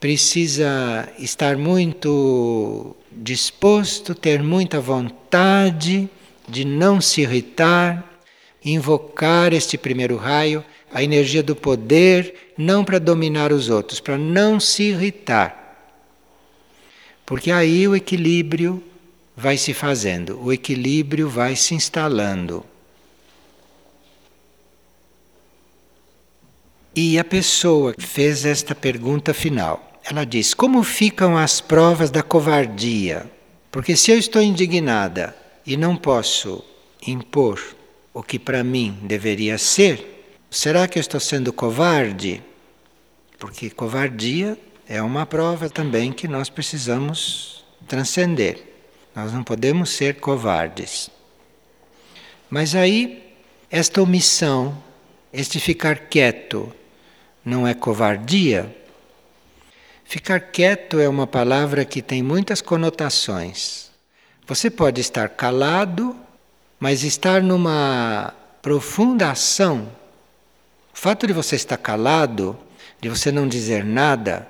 precisa 0.00 1.08
estar 1.18 1.56
muito 1.56 2.96
disposto, 3.12 4.14
ter 4.14 4.42
muita 4.42 4.80
vontade 4.80 6.08
de 6.48 6.64
não 6.64 7.00
se 7.00 7.22
irritar, 7.22 8.20
invocar 8.64 9.52
este 9.52 9.76
primeiro 9.76 10.16
raio, 10.16 10.64
a 10.92 11.02
energia 11.02 11.42
do 11.42 11.54
poder, 11.54 12.52
não 12.56 12.84
para 12.84 12.98
dominar 12.98 13.52
os 13.52 13.68
outros, 13.68 14.00
para 14.00 14.16
não 14.16 14.58
se 14.58 14.84
irritar. 14.84 15.62
Porque 17.26 17.50
aí 17.50 17.86
o 17.88 17.96
equilíbrio 17.96 18.82
vai 19.36 19.56
se 19.56 19.74
fazendo, 19.74 20.40
o 20.42 20.52
equilíbrio 20.52 21.28
vai 21.28 21.56
se 21.56 21.74
instalando. 21.74 22.64
E 26.96 27.18
a 27.18 27.24
pessoa 27.24 27.92
fez 27.98 28.44
esta 28.44 28.72
pergunta 28.72 29.34
final, 29.34 30.00
ela 30.04 30.24
diz: 30.24 30.54
Como 30.54 30.84
ficam 30.84 31.36
as 31.36 31.60
provas 31.60 32.08
da 32.08 32.22
covardia? 32.22 33.28
Porque 33.72 33.96
se 33.96 34.12
eu 34.12 34.18
estou 34.18 34.40
indignada 34.40 35.34
e 35.66 35.76
não 35.76 35.96
posso 35.96 36.64
impor 37.04 37.60
o 38.12 38.22
que 38.22 38.38
para 38.38 38.62
mim 38.62 38.96
deveria 39.02 39.58
ser, 39.58 40.28
será 40.48 40.86
que 40.86 40.96
eu 40.96 41.00
estou 41.00 41.18
sendo 41.18 41.52
covarde? 41.52 42.40
Porque 43.40 43.70
covardia 43.70 44.56
é 44.88 45.02
uma 45.02 45.26
prova 45.26 45.68
também 45.68 46.12
que 46.12 46.28
nós 46.28 46.48
precisamos 46.48 47.64
transcender. 47.88 48.62
Nós 49.16 49.32
não 49.32 49.42
podemos 49.42 49.90
ser 49.90 50.20
covardes. 50.20 51.10
Mas 52.48 52.76
aí, 52.76 53.34
esta 53.68 54.00
omissão, 54.00 54.80
este 55.32 55.58
ficar 55.58 55.98
quieto, 56.08 56.72
não 57.44 57.66
é 57.66 57.74
covardia? 57.74 58.74
Ficar 60.04 60.40
quieto 60.40 60.98
é 60.98 61.08
uma 61.08 61.26
palavra 61.26 61.84
que 61.84 62.00
tem 62.00 62.22
muitas 62.22 62.60
conotações. 62.60 63.90
Você 64.46 64.70
pode 64.70 65.00
estar 65.00 65.28
calado, 65.30 66.14
mas 66.78 67.02
estar 67.02 67.42
numa 67.42 68.32
profunda 68.62 69.30
ação. 69.30 69.88
O 70.92 70.98
fato 70.98 71.26
de 71.26 71.32
você 71.32 71.56
estar 71.56 71.76
calado, 71.76 72.56
de 73.00 73.08
você 73.08 73.32
não 73.32 73.48
dizer 73.48 73.84
nada, 73.84 74.46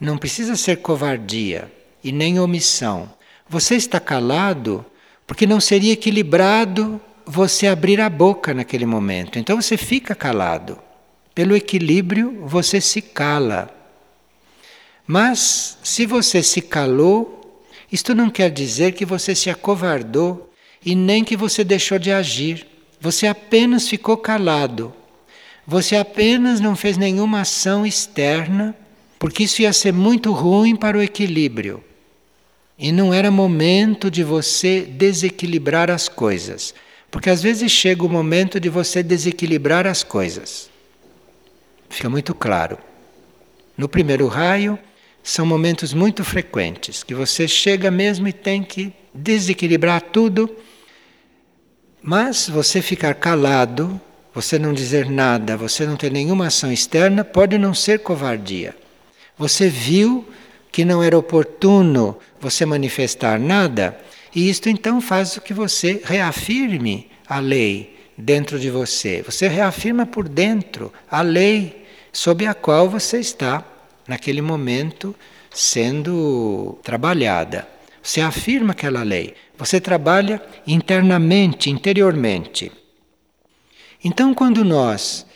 não 0.00 0.18
precisa 0.18 0.56
ser 0.56 0.76
covardia 0.76 1.72
e 2.02 2.12
nem 2.12 2.38
omissão. 2.38 3.10
Você 3.48 3.76
está 3.76 3.98
calado 3.98 4.84
porque 5.26 5.46
não 5.46 5.60
seria 5.60 5.92
equilibrado 5.92 7.00
você 7.24 7.66
abrir 7.66 8.00
a 8.00 8.08
boca 8.08 8.52
naquele 8.54 8.86
momento. 8.86 9.38
Então 9.38 9.60
você 9.60 9.76
fica 9.76 10.14
calado. 10.14 10.78
Pelo 11.36 11.54
equilíbrio, 11.54 12.44
você 12.46 12.80
se 12.80 13.02
cala. 13.02 13.68
Mas, 15.06 15.76
se 15.82 16.06
você 16.06 16.42
se 16.42 16.62
calou, 16.62 17.62
isto 17.92 18.14
não 18.14 18.30
quer 18.30 18.50
dizer 18.50 18.92
que 18.92 19.04
você 19.04 19.34
se 19.34 19.50
acovardou 19.50 20.50
e 20.82 20.94
nem 20.94 21.22
que 21.22 21.36
você 21.36 21.62
deixou 21.62 21.98
de 21.98 22.10
agir. 22.10 22.66
Você 22.98 23.26
apenas 23.26 23.86
ficou 23.86 24.16
calado. 24.16 24.94
Você 25.66 25.94
apenas 25.94 26.58
não 26.58 26.74
fez 26.74 26.96
nenhuma 26.96 27.42
ação 27.42 27.84
externa, 27.84 28.74
porque 29.18 29.42
isso 29.42 29.60
ia 29.60 29.74
ser 29.74 29.92
muito 29.92 30.32
ruim 30.32 30.74
para 30.74 30.96
o 30.96 31.02
equilíbrio. 31.02 31.84
E 32.78 32.90
não 32.90 33.12
era 33.12 33.30
momento 33.30 34.10
de 34.10 34.24
você 34.24 34.80
desequilibrar 34.80 35.90
as 35.90 36.08
coisas. 36.08 36.74
Porque 37.10 37.28
às 37.28 37.42
vezes 37.42 37.70
chega 37.70 38.06
o 38.06 38.08
momento 38.08 38.58
de 38.58 38.70
você 38.70 39.02
desequilibrar 39.02 39.86
as 39.86 40.02
coisas. 40.02 40.74
Fica 41.96 42.10
muito 42.10 42.34
claro. 42.34 42.76
No 43.74 43.88
primeiro 43.88 44.26
raio, 44.26 44.78
são 45.22 45.46
momentos 45.46 45.94
muito 45.94 46.22
frequentes 46.24 47.02
que 47.02 47.14
você 47.14 47.48
chega 47.48 47.90
mesmo 47.90 48.28
e 48.28 48.34
tem 48.34 48.62
que 48.62 48.92
desequilibrar 49.14 50.02
tudo, 50.02 50.54
mas 52.02 52.50
você 52.50 52.82
ficar 52.82 53.14
calado, 53.14 53.98
você 54.34 54.58
não 54.58 54.74
dizer 54.74 55.08
nada, 55.08 55.56
você 55.56 55.86
não 55.86 55.96
ter 55.96 56.12
nenhuma 56.12 56.48
ação 56.48 56.70
externa, 56.70 57.24
pode 57.24 57.56
não 57.56 57.72
ser 57.72 58.00
covardia. 58.00 58.76
Você 59.38 59.66
viu 59.66 60.28
que 60.70 60.84
não 60.84 61.02
era 61.02 61.16
oportuno 61.16 62.18
você 62.38 62.66
manifestar 62.66 63.40
nada, 63.40 63.98
e 64.34 64.50
isto 64.50 64.68
então 64.68 65.00
faz 65.00 65.38
com 65.38 65.40
que 65.40 65.54
você 65.54 66.02
reafirme 66.04 67.10
a 67.26 67.38
lei 67.38 67.96
dentro 68.18 68.60
de 68.60 68.68
você. 68.68 69.22
Você 69.22 69.48
reafirma 69.48 70.04
por 70.04 70.28
dentro 70.28 70.92
a 71.10 71.22
lei 71.22 71.85
sob 72.16 72.46
a 72.46 72.54
qual 72.54 72.88
você 72.88 73.20
está 73.20 73.62
naquele 74.08 74.40
momento 74.40 75.14
sendo 75.52 76.78
trabalhada. 76.82 77.68
Você 78.02 78.22
afirma 78.22 78.72
aquela 78.72 79.02
lei, 79.02 79.34
você 79.58 79.78
trabalha 79.78 80.42
internamente, 80.66 81.68
interiormente. 81.68 82.72
Então, 84.02 84.32
quando 84.32 84.64
nós, 84.64 85.26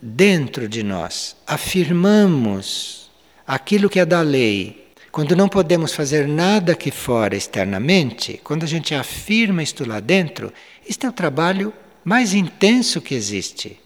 dentro 0.00 0.68
de 0.68 0.84
nós, 0.84 1.34
afirmamos 1.44 3.10
aquilo 3.44 3.90
que 3.90 3.98
é 3.98 4.06
da 4.06 4.20
lei, 4.20 4.92
quando 5.10 5.34
não 5.34 5.48
podemos 5.48 5.92
fazer 5.92 6.28
nada 6.28 6.70
aqui 6.70 6.92
fora 6.92 7.34
externamente, 7.34 8.40
quando 8.44 8.62
a 8.62 8.68
gente 8.68 8.94
afirma 8.94 9.60
isto 9.60 9.84
lá 9.84 9.98
dentro, 9.98 10.52
este 10.88 11.04
é 11.04 11.08
o 11.08 11.12
trabalho 11.12 11.72
mais 12.04 12.32
intenso 12.32 13.00
que 13.00 13.16
existe. 13.16 13.76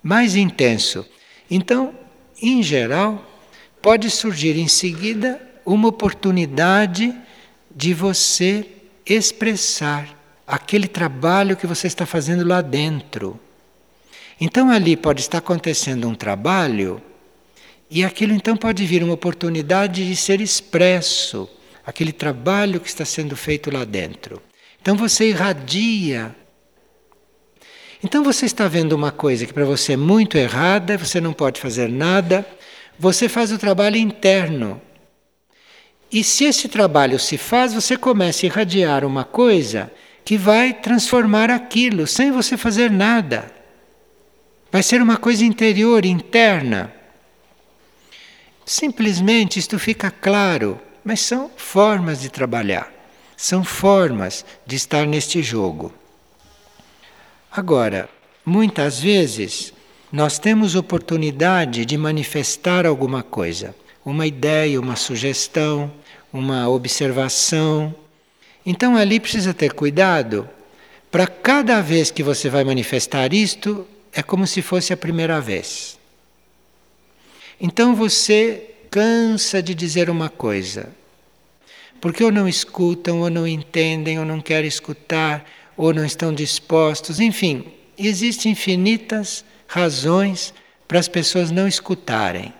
Mais 0.00 0.36
intenso. 0.36 1.04
Então, 1.50 1.94
em 2.40 2.62
geral, 2.62 3.24
pode 3.80 4.10
surgir 4.10 4.56
em 4.56 4.68
seguida 4.68 5.40
uma 5.64 5.88
oportunidade 5.88 7.14
de 7.74 7.94
você 7.94 8.66
expressar 9.04 10.08
aquele 10.46 10.88
trabalho 10.88 11.56
que 11.56 11.66
você 11.66 11.86
está 11.86 12.06
fazendo 12.06 12.46
lá 12.46 12.60
dentro. 12.60 13.38
Então 14.40 14.70
ali 14.70 14.96
pode 14.96 15.20
estar 15.20 15.38
acontecendo 15.38 16.08
um 16.08 16.14
trabalho 16.14 17.02
e 17.90 18.04
aquilo 18.04 18.32
então 18.32 18.56
pode 18.56 18.84
vir 18.86 19.02
uma 19.02 19.14
oportunidade 19.14 20.06
de 20.06 20.16
ser 20.16 20.40
expresso, 20.40 21.48
aquele 21.84 22.12
trabalho 22.12 22.80
que 22.80 22.88
está 22.88 23.04
sendo 23.04 23.36
feito 23.36 23.70
lá 23.70 23.84
dentro. 23.84 24.40
Então 24.80 24.96
você 24.96 25.28
irradia 25.28 26.34
então 28.02 28.22
você 28.22 28.46
está 28.46 28.68
vendo 28.68 28.92
uma 28.92 29.10
coisa 29.10 29.44
que 29.44 29.52
para 29.52 29.64
você 29.64 29.94
é 29.94 29.96
muito 29.96 30.36
errada, 30.38 30.96
você 30.96 31.20
não 31.20 31.32
pode 31.32 31.60
fazer 31.60 31.88
nada, 31.88 32.46
você 32.98 33.28
faz 33.28 33.50
o 33.50 33.58
trabalho 33.58 33.96
interno. 33.96 34.80
E 36.10 36.24
se 36.24 36.44
esse 36.44 36.68
trabalho 36.68 37.18
se 37.18 37.36
faz, 37.36 37.74
você 37.74 37.96
começa 37.96 38.44
a 38.44 38.48
irradiar 38.48 39.04
uma 39.04 39.24
coisa 39.24 39.90
que 40.24 40.38
vai 40.38 40.72
transformar 40.72 41.50
aquilo 41.50 42.06
sem 42.06 42.30
você 42.30 42.56
fazer 42.56 42.90
nada. 42.90 43.50
Vai 44.70 44.82
ser 44.82 45.02
uma 45.02 45.16
coisa 45.16 45.44
interior, 45.44 46.04
interna. 46.04 46.92
Simplesmente 48.64 49.58
isto 49.58 49.78
fica 49.78 50.10
claro, 50.10 50.80
mas 51.02 51.20
são 51.20 51.50
formas 51.56 52.20
de 52.20 52.28
trabalhar, 52.28 52.92
são 53.36 53.64
formas 53.64 54.44
de 54.66 54.76
estar 54.76 55.06
neste 55.06 55.42
jogo. 55.42 55.92
Agora, 57.58 58.08
muitas 58.46 59.00
vezes 59.00 59.72
nós 60.12 60.38
temos 60.38 60.76
oportunidade 60.76 61.84
de 61.84 61.98
manifestar 61.98 62.86
alguma 62.86 63.20
coisa, 63.20 63.74
uma 64.04 64.28
ideia, 64.28 64.80
uma 64.80 64.94
sugestão, 64.94 65.90
uma 66.32 66.68
observação. 66.68 67.92
Então 68.64 68.96
ali 68.96 69.18
precisa 69.18 69.52
ter 69.52 69.72
cuidado 69.72 70.48
para 71.10 71.26
cada 71.26 71.80
vez 71.80 72.12
que 72.12 72.22
você 72.22 72.48
vai 72.48 72.62
manifestar 72.62 73.34
isto, 73.34 73.84
é 74.12 74.22
como 74.22 74.46
se 74.46 74.62
fosse 74.62 74.92
a 74.92 74.96
primeira 74.96 75.40
vez. 75.40 75.98
Então 77.60 77.92
você 77.92 78.70
cansa 78.88 79.60
de 79.60 79.74
dizer 79.74 80.08
uma 80.08 80.28
coisa, 80.28 80.90
porque 82.00 82.22
ou 82.22 82.30
não 82.30 82.48
escutam, 82.48 83.18
ou 83.22 83.28
não 83.28 83.48
entendem, 83.48 84.16
ou 84.16 84.24
não 84.24 84.40
querem 84.40 84.68
escutar, 84.68 85.44
ou 85.78 85.94
não 85.94 86.04
estão 86.04 86.34
dispostos, 86.34 87.20
enfim, 87.20 87.64
existem 87.96 88.50
infinitas 88.50 89.44
razões 89.68 90.52
para 90.88 90.98
as 90.98 91.06
pessoas 91.06 91.52
não 91.52 91.68
escutarem. 91.68 92.52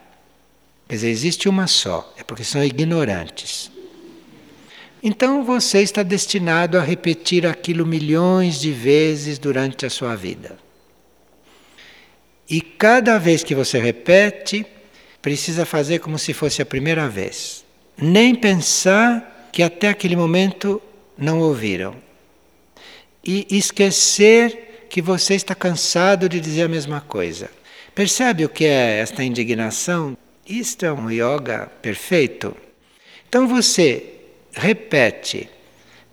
Quer 0.88 0.94
dizer, 0.94 1.08
existe 1.08 1.48
uma 1.48 1.66
só, 1.66 2.14
é 2.16 2.22
porque 2.22 2.44
são 2.44 2.64
ignorantes. 2.64 3.72
Então 5.02 5.44
você 5.44 5.82
está 5.82 6.04
destinado 6.04 6.78
a 6.78 6.82
repetir 6.82 7.44
aquilo 7.44 7.84
milhões 7.84 8.60
de 8.60 8.70
vezes 8.70 9.36
durante 9.36 9.84
a 9.84 9.90
sua 9.90 10.14
vida. 10.14 10.56
E 12.48 12.60
cada 12.60 13.18
vez 13.18 13.42
que 13.42 13.54
você 13.54 13.80
repete, 13.80 14.64
precisa 15.20 15.66
fazer 15.66 15.98
como 15.98 16.18
se 16.18 16.32
fosse 16.32 16.62
a 16.62 16.66
primeira 16.66 17.08
vez. 17.08 17.64
Nem 18.00 18.32
pensar 18.34 19.50
que 19.52 19.62
até 19.62 19.88
aquele 19.88 20.14
momento 20.14 20.80
não 21.16 21.40
ouviram 21.40 22.07
e 23.30 23.46
esquecer 23.50 24.86
que 24.88 25.02
você 25.02 25.34
está 25.34 25.54
cansado 25.54 26.30
de 26.30 26.40
dizer 26.40 26.62
a 26.62 26.68
mesma 26.68 27.02
coisa. 27.02 27.50
Percebe 27.94 28.46
o 28.46 28.48
que 28.48 28.64
é 28.64 29.00
esta 29.00 29.22
indignação? 29.22 30.16
Isto 30.46 30.86
é 30.86 30.92
um 30.92 31.10
yoga 31.10 31.70
perfeito. 31.82 32.56
Então 33.28 33.46
você 33.46 34.14
repete 34.50 35.46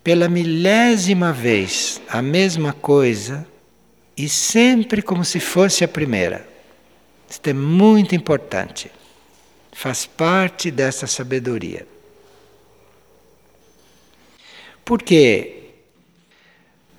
pela 0.04 0.28
milésima 0.28 1.32
vez 1.32 2.02
a 2.10 2.22
mesma 2.22 2.74
coisa 2.74 3.48
e 4.18 4.28
sempre 4.28 5.02
como 5.02 5.24
se 5.24 5.40
fosse 5.40 5.86
a 5.86 5.88
primeira. 5.88 6.46
Isto 7.30 7.48
é 7.50 7.54
muito 7.54 8.14
importante. 8.14 8.92
Faz 9.72 10.06
parte 10.06 10.70
dessa 10.70 11.08
sabedoria. 11.08 11.88
Por 14.84 15.02
quê? 15.02 15.65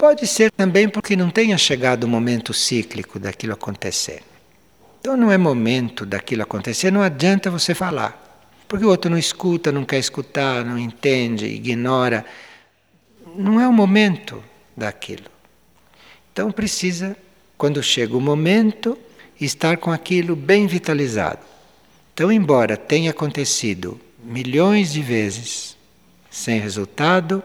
Pode 0.06 0.24
ser 0.24 0.52
também 0.52 0.88
porque 0.88 1.16
não 1.16 1.30
tenha 1.30 1.58
chegado 1.58 2.04
o 2.04 2.08
momento 2.08 2.54
cíclico 2.54 3.18
daquilo 3.18 3.54
acontecer. 3.54 4.22
Então 5.00 5.16
não 5.16 5.32
é 5.32 5.36
momento 5.36 6.06
daquilo 6.06 6.44
acontecer, 6.44 6.92
não 6.92 7.02
adianta 7.02 7.50
você 7.50 7.74
falar. 7.74 8.46
Porque 8.68 8.84
o 8.84 8.88
outro 8.88 9.10
não 9.10 9.18
escuta, 9.18 9.72
não 9.72 9.84
quer 9.84 9.98
escutar, 9.98 10.64
não 10.64 10.78
entende, 10.78 11.46
ignora. 11.46 12.24
Não 13.34 13.60
é 13.60 13.66
o 13.66 13.72
momento 13.72 14.40
daquilo. 14.76 15.24
Então 16.32 16.52
precisa, 16.52 17.16
quando 17.58 17.82
chega 17.82 18.16
o 18.16 18.20
momento, 18.20 18.96
estar 19.40 19.76
com 19.76 19.90
aquilo 19.90 20.36
bem 20.36 20.68
vitalizado. 20.68 21.40
Então, 22.14 22.30
embora 22.30 22.76
tenha 22.76 23.10
acontecido 23.10 24.00
milhões 24.22 24.92
de 24.92 25.02
vezes 25.02 25.76
sem 26.30 26.60
resultado, 26.60 27.42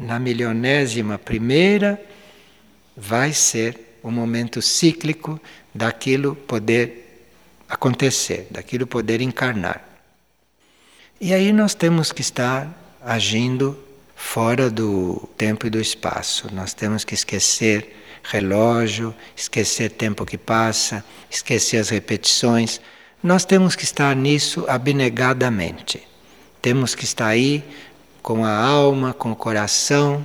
na 0.00 0.18
milionésima 0.18 1.18
primeira 1.18 2.00
vai 2.96 3.34
ser 3.34 3.98
o 4.02 4.10
momento 4.10 4.62
cíclico 4.62 5.38
daquilo 5.74 6.34
poder 6.34 7.28
acontecer, 7.68 8.46
daquilo 8.50 8.86
poder 8.86 9.20
encarnar. 9.20 9.84
E 11.20 11.34
aí 11.34 11.52
nós 11.52 11.74
temos 11.74 12.12
que 12.12 12.22
estar 12.22 12.66
agindo 13.04 13.78
fora 14.16 14.70
do 14.70 15.28
tempo 15.36 15.66
e 15.66 15.70
do 15.70 15.78
espaço. 15.78 16.48
Nós 16.52 16.72
temos 16.72 17.04
que 17.04 17.14
esquecer 17.14 17.94
relógio, 18.22 19.14
esquecer 19.36 19.90
tempo 19.90 20.24
que 20.24 20.38
passa, 20.38 21.04
esquecer 21.30 21.76
as 21.76 21.90
repetições. 21.90 22.80
Nós 23.22 23.44
temos 23.44 23.76
que 23.76 23.84
estar 23.84 24.16
nisso 24.16 24.64
abnegadamente. 24.66 26.02
Temos 26.62 26.94
que 26.94 27.04
estar 27.04 27.26
aí 27.26 27.62
com 28.22 28.44
a 28.44 28.54
alma, 28.54 29.12
com 29.12 29.32
o 29.32 29.36
coração 29.36 30.24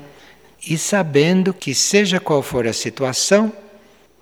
e 0.67 0.77
sabendo 0.77 1.53
que, 1.53 1.75
seja 1.75 2.19
qual 2.19 2.41
for 2.41 2.67
a 2.67 2.73
situação, 2.73 3.53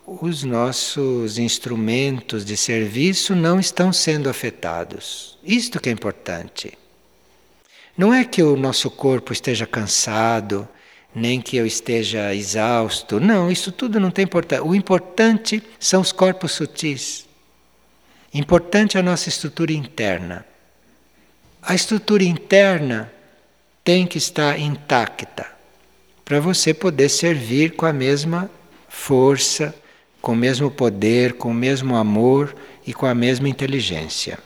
os 0.06 0.44
nossos 0.44 1.38
instrumentos 1.38 2.44
de 2.44 2.58
serviço 2.58 3.34
não 3.34 3.60
estão 3.60 3.94
sendo 3.94 4.30
afetados. 4.30 5.38
Isto 5.44 5.80
que 5.80 5.88
é 5.88 5.92
importante. 5.92 6.78
Não 7.98 8.14
é 8.14 8.26
que 8.26 8.44
o 8.44 8.58
nosso 8.58 8.90
corpo 8.92 9.32
esteja 9.32 9.66
cansado, 9.66 10.68
nem 11.16 11.40
que 11.40 11.56
eu 11.56 11.66
esteja 11.66 12.34
exausto. 12.34 13.20
Não, 13.20 13.50
isso 13.50 13.72
tudo 13.72 14.00
não 14.00 14.12
tem 14.12 14.26
importância. 14.26 14.66
O 14.66 14.76
importante 14.76 15.64
são 15.80 16.02
os 16.02 16.12
corpos 16.12 16.52
sutis. 16.52 17.26
Importante 18.34 18.98
é 18.98 19.00
a 19.00 19.04
nossa 19.04 19.30
estrutura 19.30 19.72
interna. 19.72 20.46
A 21.62 21.76
estrutura 21.76 22.24
interna 22.24 23.12
tem 23.84 24.08
que 24.08 24.17
estar 24.17 24.58
intacta 24.58 25.46
para 26.24 26.39
você 26.39 26.74
poder 26.74 27.10
servir 27.10 27.76
com 27.76 27.86
a 27.86 27.91
mesma 27.91 28.50
força, 28.88 29.76
com 30.22 30.32
o 30.32 30.36
mesmo 30.36 30.72
poder, 30.72 31.34
com 31.34 31.52
o 31.52 31.54
mesmo 31.54 31.96
amor 31.96 32.56
e 32.88 32.93
com 32.93 33.06
a 33.06 33.13
mesma 33.13 33.50
inteligência. 33.50 34.39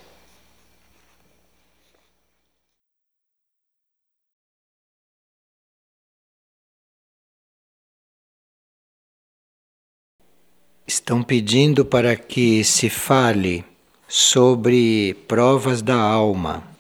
Estão 10.88 11.22
pedindo 11.22 11.86
para 11.86 12.16
que 12.16 12.64
se 12.64 12.90
fale 12.90 13.64
sobre 14.08 15.14
provas 15.28 15.82
da 15.82 15.96
alma. 15.96 16.77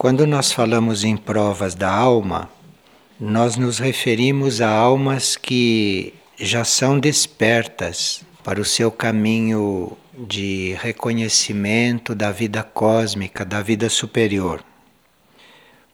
Quando 0.00 0.28
nós 0.28 0.52
falamos 0.52 1.02
em 1.02 1.16
provas 1.16 1.74
da 1.74 1.92
alma, 1.92 2.48
nós 3.18 3.56
nos 3.56 3.80
referimos 3.80 4.60
a 4.60 4.70
almas 4.70 5.34
que 5.34 6.14
já 6.38 6.62
são 6.62 7.00
despertas 7.00 8.22
para 8.44 8.60
o 8.60 8.64
seu 8.64 8.92
caminho 8.92 9.98
de 10.16 10.76
reconhecimento 10.80 12.14
da 12.14 12.30
vida 12.30 12.62
cósmica, 12.62 13.44
da 13.44 13.60
vida 13.60 13.90
superior. 13.90 14.62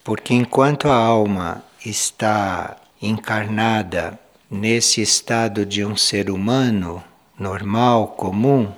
Porque 0.05 0.35
enquanto 0.35 0.91
a 0.91 0.95
alma 0.95 1.65
está 1.83 2.77
encarnada 3.01 4.19
nesse 4.51 5.01
estado 5.01 5.65
de 5.65 5.83
um 5.83 5.97
ser 5.97 6.29
humano 6.29 7.03
normal, 7.39 8.09
comum, 8.09 8.71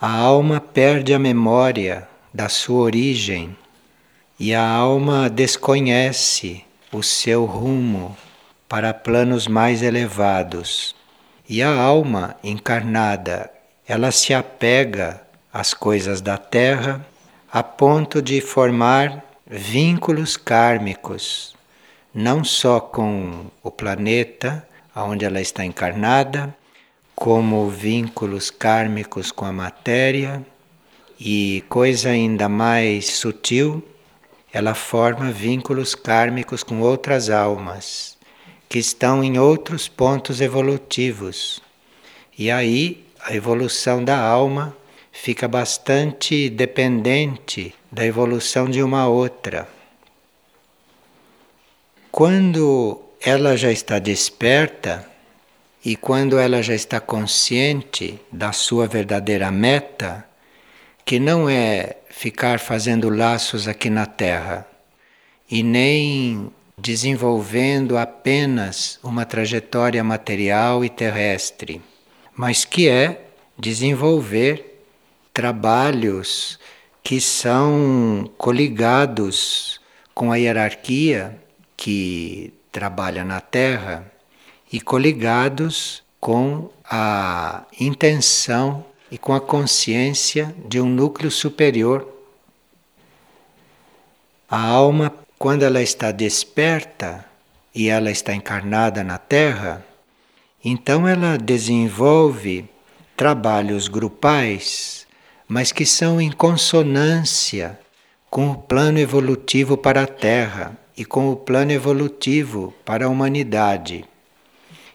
a 0.00 0.10
alma 0.10 0.62
perde 0.62 1.12
a 1.12 1.18
memória 1.18 2.08
da 2.32 2.48
sua 2.48 2.80
origem 2.80 3.54
e 4.40 4.54
a 4.54 4.66
alma 4.66 5.28
desconhece 5.28 6.64
o 6.90 7.02
seu 7.02 7.44
rumo 7.44 8.16
para 8.66 8.94
planos 8.94 9.46
mais 9.46 9.82
elevados. 9.82 10.96
E 11.46 11.62
a 11.62 11.70
alma 11.78 12.34
encarnada, 12.42 13.50
ela 13.86 14.10
se 14.10 14.32
apega 14.32 15.20
às 15.52 15.74
coisas 15.74 16.22
da 16.22 16.38
terra 16.38 17.04
a 17.52 17.62
ponto 17.62 18.22
de 18.22 18.40
formar 18.40 19.22
vínculos 19.46 20.38
kármicos, 20.38 21.54
não 22.14 22.42
só 22.42 22.80
com 22.80 23.44
o 23.62 23.70
planeta 23.70 24.66
onde 24.96 25.26
ela 25.26 25.40
está 25.42 25.66
encarnada, 25.66 26.56
como 27.14 27.68
vínculos 27.68 28.50
kármicos 28.50 29.30
com 29.30 29.44
a 29.44 29.52
matéria 29.52 30.42
e 31.18 31.62
coisa 31.68 32.08
ainda 32.08 32.48
mais 32.48 33.10
sutil, 33.10 33.84
ela 34.52 34.74
forma 34.74 35.30
vínculos 35.30 35.94
kármicos 35.94 36.62
com 36.62 36.80
outras 36.80 37.30
almas 37.30 38.18
que 38.68 38.78
estão 38.78 39.22
em 39.22 39.38
outros 39.38 39.88
pontos 39.88 40.40
evolutivos. 40.40 41.60
E 42.38 42.50
aí 42.50 43.04
a 43.20 43.34
evolução 43.34 44.02
da 44.04 44.18
alma 44.18 44.76
fica 45.12 45.48
bastante 45.48 46.48
dependente 46.48 47.74
da 47.90 48.06
evolução 48.06 48.68
de 48.68 48.82
uma 48.82 49.08
outra. 49.08 49.68
Quando 52.10 53.00
ela 53.20 53.56
já 53.56 53.70
está 53.70 53.98
desperta 53.98 55.04
e 55.84 55.96
quando 55.96 56.38
ela 56.38 56.62
já 56.62 56.74
está 56.74 57.00
consciente 57.00 58.20
da 58.30 58.52
sua 58.52 58.86
verdadeira 58.86 59.50
meta, 59.50 60.24
que 61.04 61.18
não 61.18 61.48
é 61.48 61.96
ficar 62.20 62.60
fazendo 62.60 63.08
laços 63.08 63.66
aqui 63.66 63.88
na 63.88 64.04
Terra 64.04 64.66
e 65.50 65.62
nem 65.62 66.52
desenvolvendo 66.76 67.96
apenas 67.96 69.00
uma 69.02 69.24
trajetória 69.24 70.04
material 70.04 70.84
e 70.84 70.90
terrestre, 70.90 71.80
mas 72.36 72.62
que 72.66 72.86
é 72.86 73.24
desenvolver 73.58 74.84
trabalhos 75.32 76.58
que 77.02 77.22
são 77.22 78.30
coligados 78.36 79.80
com 80.14 80.30
a 80.30 80.36
hierarquia 80.36 81.40
que 81.74 82.52
trabalha 82.70 83.24
na 83.24 83.40
Terra 83.40 84.12
e 84.70 84.78
coligados 84.78 86.02
com 86.20 86.68
a 86.84 87.64
intenção 87.80 88.84
e 89.10 89.18
com 89.18 89.34
a 89.34 89.40
consciência 89.40 90.54
de 90.68 90.80
um 90.80 90.88
núcleo 90.88 91.30
superior. 91.30 92.06
A 94.48 94.60
alma 94.60 95.12
quando 95.38 95.62
ela 95.62 95.80
está 95.80 96.12
desperta 96.12 97.24
e 97.74 97.88
ela 97.88 98.10
está 98.10 98.34
encarnada 98.34 99.02
na 99.02 99.16
Terra, 99.16 99.82
então 100.62 101.08
ela 101.08 101.38
desenvolve 101.38 102.68
trabalhos 103.16 103.88
grupais, 103.88 105.06
mas 105.48 105.72
que 105.72 105.86
são 105.86 106.20
em 106.20 106.30
consonância 106.30 107.80
com 108.28 108.50
o 108.50 108.54
plano 108.54 108.98
evolutivo 108.98 109.78
para 109.78 110.02
a 110.02 110.06
Terra 110.06 110.76
e 110.94 111.06
com 111.06 111.30
o 111.30 111.36
plano 111.36 111.72
evolutivo 111.72 112.74
para 112.84 113.06
a 113.06 113.08
humanidade. 113.08 114.04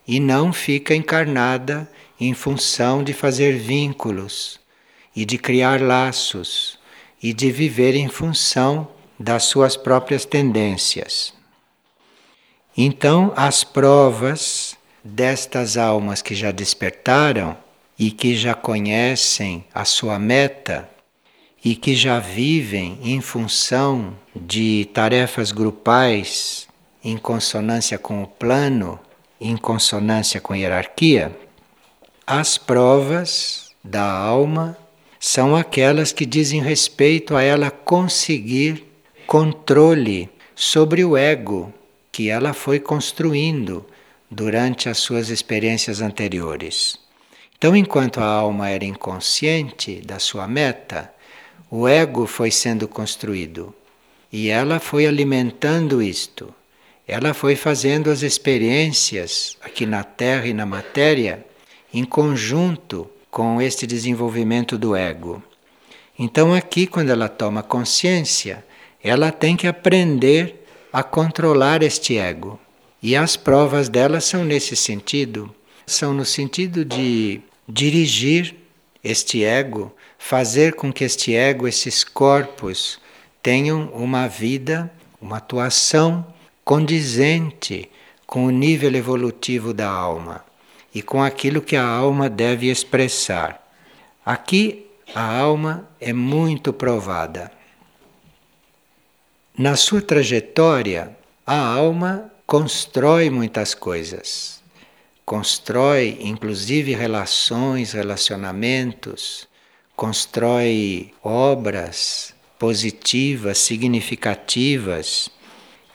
E 0.07 0.19
não 0.19 0.53
fica 0.53 0.93
encarnada 0.93 1.89
em 2.19 2.33
função 2.33 3.03
de 3.03 3.13
fazer 3.13 3.57
vínculos 3.57 4.59
e 5.15 5.25
de 5.25 5.37
criar 5.37 5.81
laços 5.81 6.79
e 7.21 7.33
de 7.33 7.51
viver 7.51 7.95
em 7.95 8.07
função 8.07 8.87
das 9.19 9.43
suas 9.43 9.77
próprias 9.77 10.25
tendências. 10.25 11.33
Então, 12.77 13.31
as 13.35 13.63
provas 13.63 14.75
destas 15.03 15.77
almas 15.77 16.21
que 16.21 16.35
já 16.35 16.51
despertaram 16.51 17.57
e 17.97 18.11
que 18.11 18.35
já 18.35 18.53
conhecem 18.53 19.63
a 19.73 19.85
sua 19.85 20.19
meta 20.19 20.89
e 21.63 21.75
que 21.75 21.95
já 21.95 22.19
vivem 22.19 22.99
em 23.01 23.21
função 23.21 24.15
de 24.35 24.89
tarefas 24.93 25.51
grupais 25.51 26.67
em 27.03 27.17
consonância 27.17 27.97
com 27.97 28.21
o 28.21 28.27
plano, 28.27 28.99
em 29.39 29.55
consonância 29.55 30.41
com 30.41 30.53
a 30.53 30.57
hierarquia, 30.57 31.35
as 32.27 32.57
provas 32.57 33.69
da 33.83 34.03
alma 34.03 34.75
são 35.19 35.55
aquelas 35.55 36.11
que 36.11 36.25
dizem 36.25 36.59
respeito 36.59 37.35
a 37.35 37.43
ela 37.43 37.69
conseguir 37.69 38.83
controle 39.27 40.29
sobre 40.55 41.05
o 41.05 41.15
ego 41.15 41.71
que 42.11 42.29
ela 42.29 42.53
foi 42.53 42.79
construindo 42.79 43.85
durante 44.29 44.89
as 44.89 44.97
suas 44.97 45.29
experiências 45.29 46.01
anteriores. 46.01 46.97
Então, 47.57 47.75
enquanto 47.75 48.19
a 48.19 48.25
alma 48.25 48.69
era 48.69 48.85
inconsciente 48.85 50.01
da 50.01 50.17
sua 50.17 50.47
meta, 50.47 51.13
o 51.69 51.87
ego 51.87 52.25
foi 52.25 52.49
sendo 52.49 52.87
construído 52.87 53.73
e 54.31 54.49
ela 54.49 54.79
foi 54.79 55.05
alimentando 55.05 56.01
isto. 56.01 56.53
Ela 57.07 57.35
foi 57.35 57.55
fazendo 57.55 58.09
as 58.09 58.23
experiências 58.23 59.57
aqui 59.61 59.85
na 59.85 60.03
Terra 60.03 60.47
e 60.47 60.53
na 60.53 60.65
matéria 60.65 61.45
em 61.97 62.03
conjunto 62.03 63.09
com 63.31 63.61
este 63.61 63.87
desenvolvimento 63.87 64.77
do 64.77 64.95
ego. 64.95 65.41
Então, 66.19 66.53
aqui, 66.53 66.85
quando 66.85 67.09
ela 67.09 67.29
toma 67.29 67.63
consciência, 67.63 68.65
ela 69.01 69.31
tem 69.31 69.55
que 69.55 69.65
aprender 69.65 70.65
a 70.91 71.01
controlar 71.03 71.81
este 71.81 72.17
ego. 72.17 72.59
E 73.01 73.15
as 73.15 73.37
provas 73.37 73.87
dela 73.87 74.19
são 74.19 74.43
nesse 74.43 74.75
sentido 74.75 75.55
são 75.85 76.13
no 76.13 76.25
sentido 76.25 76.83
de 76.83 77.39
dirigir 77.69 78.55
este 79.03 79.43
ego, 79.43 79.95
fazer 80.17 80.73
com 80.73 80.91
que 80.91 81.03
este 81.03 81.35
ego, 81.35 81.67
esses 81.67 82.03
corpos, 82.03 82.99
tenham 83.41 83.91
uma 83.93 84.27
vida, 84.27 84.91
uma 85.21 85.37
atuação 85.37 86.25
condizente 86.63 87.87
com 88.25 88.45
o 88.45 88.49
nível 88.49 88.95
evolutivo 88.95 89.73
da 89.73 89.87
alma 89.87 90.43
e 90.95 91.01
com 91.01 91.21
aquilo 91.21 91.61
que 91.61 91.75
a 91.75 91.85
alma 91.85 92.27
deve 92.27 92.71
expressar. 92.71 93.61
Aqui 94.25 94.87
a 95.13 95.39
alma 95.39 95.87
é 96.01 96.11
muito 96.11 96.73
provada. 96.73 97.51
Na 99.55 99.75
sua 99.75 100.01
trajetória, 100.01 101.15
a 101.45 101.57
alma 101.57 102.31
constrói 102.47 103.29
muitas 103.29 103.75
coisas 103.75 104.55
constrói 105.25 106.19
inclusive 106.21 106.93
relações, 106.93 107.93
relacionamentos, 107.93 109.47
constrói 109.95 111.13
obras 111.23 112.33
positivas, 112.59 113.57
significativas. 113.57 115.29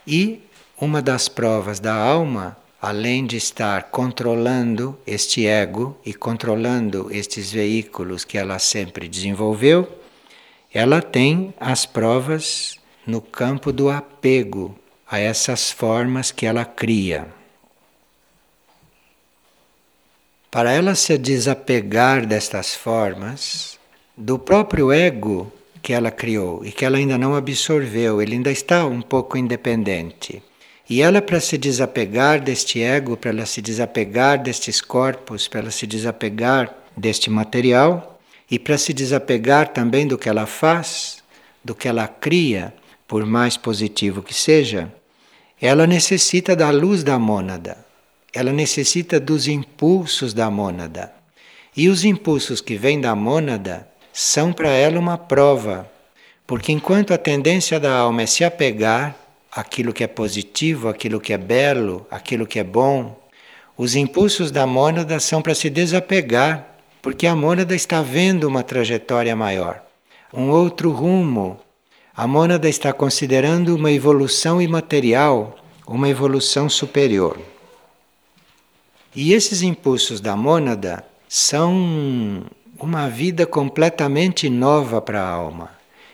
E 0.06 0.42
uma 0.78 1.00
das 1.00 1.28
provas 1.28 1.78
da 1.78 1.94
alma, 1.94 2.56
além 2.80 3.26
de 3.26 3.36
estar 3.36 3.84
controlando 3.90 4.98
este 5.06 5.46
ego 5.46 5.98
e 6.04 6.14
controlando 6.14 7.08
estes 7.12 7.52
veículos 7.52 8.24
que 8.24 8.38
ela 8.38 8.58
sempre 8.58 9.06
desenvolveu, 9.06 9.86
ela 10.72 11.02
tem 11.02 11.52
as 11.60 11.84
provas 11.84 12.78
no 13.06 13.20
campo 13.20 13.72
do 13.72 13.90
apego 13.90 14.74
a 15.06 15.18
essas 15.18 15.70
formas 15.70 16.30
que 16.30 16.46
ela 16.46 16.64
cria. 16.64 17.26
Para 20.50 20.72
ela 20.72 20.94
se 20.94 21.16
desapegar 21.18 22.26
destas 22.26 22.74
formas, 22.74 23.78
do 24.16 24.38
próprio 24.38 24.90
ego 24.90 25.52
que 25.82 25.92
ela 25.92 26.10
criou 26.10 26.64
e 26.64 26.72
que 26.72 26.84
ela 26.84 26.98
ainda 26.98 27.18
não 27.18 27.34
absorveu, 27.34 28.20
ele 28.20 28.34
ainda 28.34 28.50
está 28.50 28.86
um 28.86 29.00
pouco 29.00 29.36
independente. 29.36 30.42
E 30.90 31.00
ela, 31.00 31.22
para 31.22 31.40
se 31.40 31.56
desapegar 31.56 32.40
deste 32.40 32.82
ego, 32.82 33.16
para 33.16 33.30
ela 33.30 33.46
se 33.46 33.62
desapegar 33.62 34.42
destes 34.42 34.82
corpos, 34.82 35.48
para 35.48 35.60
ela 35.60 35.70
se 35.70 35.86
desapegar 35.86 36.74
deste 36.96 37.30
material 37.30 38.20
e 38.50 38.58
para 38.58 38.76
se 38.76 38.92
desapegar 38.92 39.68
também 39.68 40.06
do 40.06 40.18
que 40.18 40.28
ela 40.28 40.44
faz, 40.44 41.22
do 41.64 41.74
que 41.74 41.86
ela 41.86 42.08
cria, 42.08 42.74
por 43.06 43.24
mais 43.24 43.56
positivo 43.56 44.20
que 44.20 44.34
seja, 44.34 44.92
ela 45.60 45.86
necessita 45.86 46.56
da 46.56 46.70
luz 46.70 47.04
da 47.04 47.18
mônada 47.18 47.88
ela 48.32 48.52
necessita 48.52 49.18
dos 49.18 49.48
impulsos 49.48 50.32
da 50.32 50.50
mônada. 50.50 51.12
E 51.76 51.88
os 51.88 52.04
impulsos 52.04 52.60
que 52.60 52.76
vêm 52.76 53.00
da 53.00 53.14
mônada 53.14 53.88
são 54.12 54.52
para 54.52 54.70
ela 54.70 54.98
uma 54.98 55.18
prova, 55.18 55.90
porque 56.46 56.72
enquanto 56.72 57.12
a 57.12 57.18
tendência 57.18 57.78
da 57.78 57.92
alma 57.92 58.22
é 58.22 58.26
se 58.26 58.44
apegar 58.44 59.16
àquilo 59.50 59.92
que 59.92 60.04
é 60.04 60.06
positivo, 60.06 60.88
àquilo 60.88 61.20
que 61.20 61.32
é 61.32 61.38
belo, 61.38 62.06
àquilo 62.10 62.46
que 62.46 62.58
é 62.58 62.64
bom, 62.64 63.18
os 63.76 63.96
impulsos 63.96 64.50
da 64.50 64.66
mônada 64.66 65.18
são 65.18 65.40
para 65.40 65.54
se 65.54 65.70
desapegar, 65.70 66.66
porque 67.00 67.26
a 67.26 67.34
mônada 67.34 67.74
está 67.74 68.02
vendo 68.02 68.44
uma 68.44 68.62
trajetória 68.62 69.34
maior, 69.34 69.82
um 70.32 70.50
outro 70.50 70.90
rumo. 70.90 71.58
A 72.14 72.26
mônada 72.26 72.68
está 72.68 72.92
considerando 72.92 73.74
uma 73.74 73.90
evolução 73.90 74.60
imaterial, 74.60 75.56
uma 75.86 76.08
evolução 76.08 76.68
superior. 76.68 77.38
E 79.16 79.32
esses 79.32 79.62
impulsos 79.62 80.20
da 80.20 80.36
mônada 80.36 81.02
são 81.26 82.44
uma 82.78 83.08
vida 83.08 83.46
completamente 83.46 84.48
nova 84.48 85.00
para 85.00 85.22
a 85.22 85.28
alma. 85.28 85.70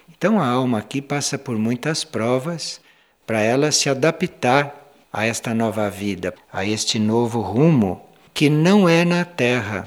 Então 0.08 0.40
a 0.40 0.46
alma 0.46 0.78
aqui 0.78 1.02
passa 1.02 1.36
por 1.36 1.58
muitas 1.58 2.04
provas 2.04 2.80
para 3.26 3.40
ela 3.40 3.72
se 3.72 3.88
adaptar 3.88 4.92
a 5.12 5.26
esta 5.26 5.52
nova 5.52 5.90
vida, 5.90 6.34
a 6.52 6.64
este 6.64 6.98
novo 6.98 7.40
rumo 7.40 8.06
que 8.32 8.48
não 8.48 8.88
é 8.88 9.04
na 9.04 9.24
Terra, 9.24 9.84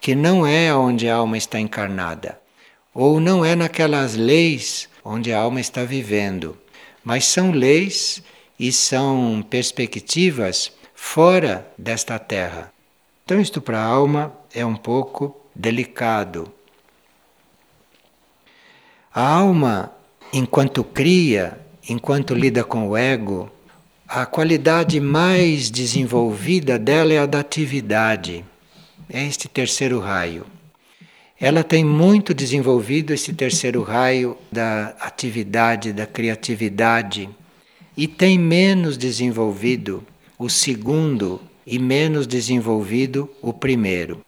que 0.00 0.14
não 0.14 0.46
é 0.46 0.74
onde 0.74 1.08
a 1.08 1.16
alma 1.16 1.38
está 1.38 1.58
encarnada, 1.58 2.38
ou 2.92 3.20
não 3.20 3.44
é 3.44 3.54
naquelas 3.54 4.14
leis 4.14 4.88
onde 5.04 5.32
a 5.32 5.38
alma 5.38 5.60
está 5.60 5.84
vivendo, 5.84 6.58
mas 7.02 7.24
são 7.24 7.50
leis 7.52 8.22
e 8.58 8.72
são 8.72 9.44
perspectivas 9.48 10.72
fora 10.94 11.66
desta 11.78 12.18
terra. 12.18 12.72
Então, 13.24 13.40
isto 13.40 13.60
para 13.60 13.78
a 13.78 13.84
alma 13.84 14.32
é 14.54 14.64
um 14.64 14.76
pouco 14.76 15.40
delicado. 15.54 16.52
A 19.14 19.26
alma, 19.26 19.92
enquanto 20.32 20.82
cria, 20.82 21.63
enquanto 21.88 22.34
lida 22.34 22.64
com 22.64 22.88
o 22.88 22.96
ego, 22.96 23.50
a 24.06 24.26
qualidade 24.26 25.00
mais 25.00 25.70
desenvolvida 25.70 26.78
dela 26.78 27.12
é 27.12 27.18
a 27.18 27.26
da 27.26 27.40
atividade. 27.40 28.44
É 29.08 29.26
este 29.26 29.48
terceiro 29.48 29.98
raio. 29.98 30.46
Ela 31.40 31.64
tem 31.64 31.84
muito 31.84 32.32
desenvolvido 32.32 33.12
esse 33.12 33.32
terceiro 33.32 33.82
raio 33.82 34.36
da 34.50 34.94
atividade, 35.00 35.92
da 35.92 36.06
criatividade, 36.06 37.28
e 37.96 38.06
tem 38.06 38.38
menos 38.38 38.96
desenvolvido 38.96 40.04
o 40.38 40.48
segundo 40.48 41.40
e 41.66 41.78
menos 41.78 42.26
desenvolvido 42.26 43.28
o 43.42 43.52
primeiro. 43.52 44.20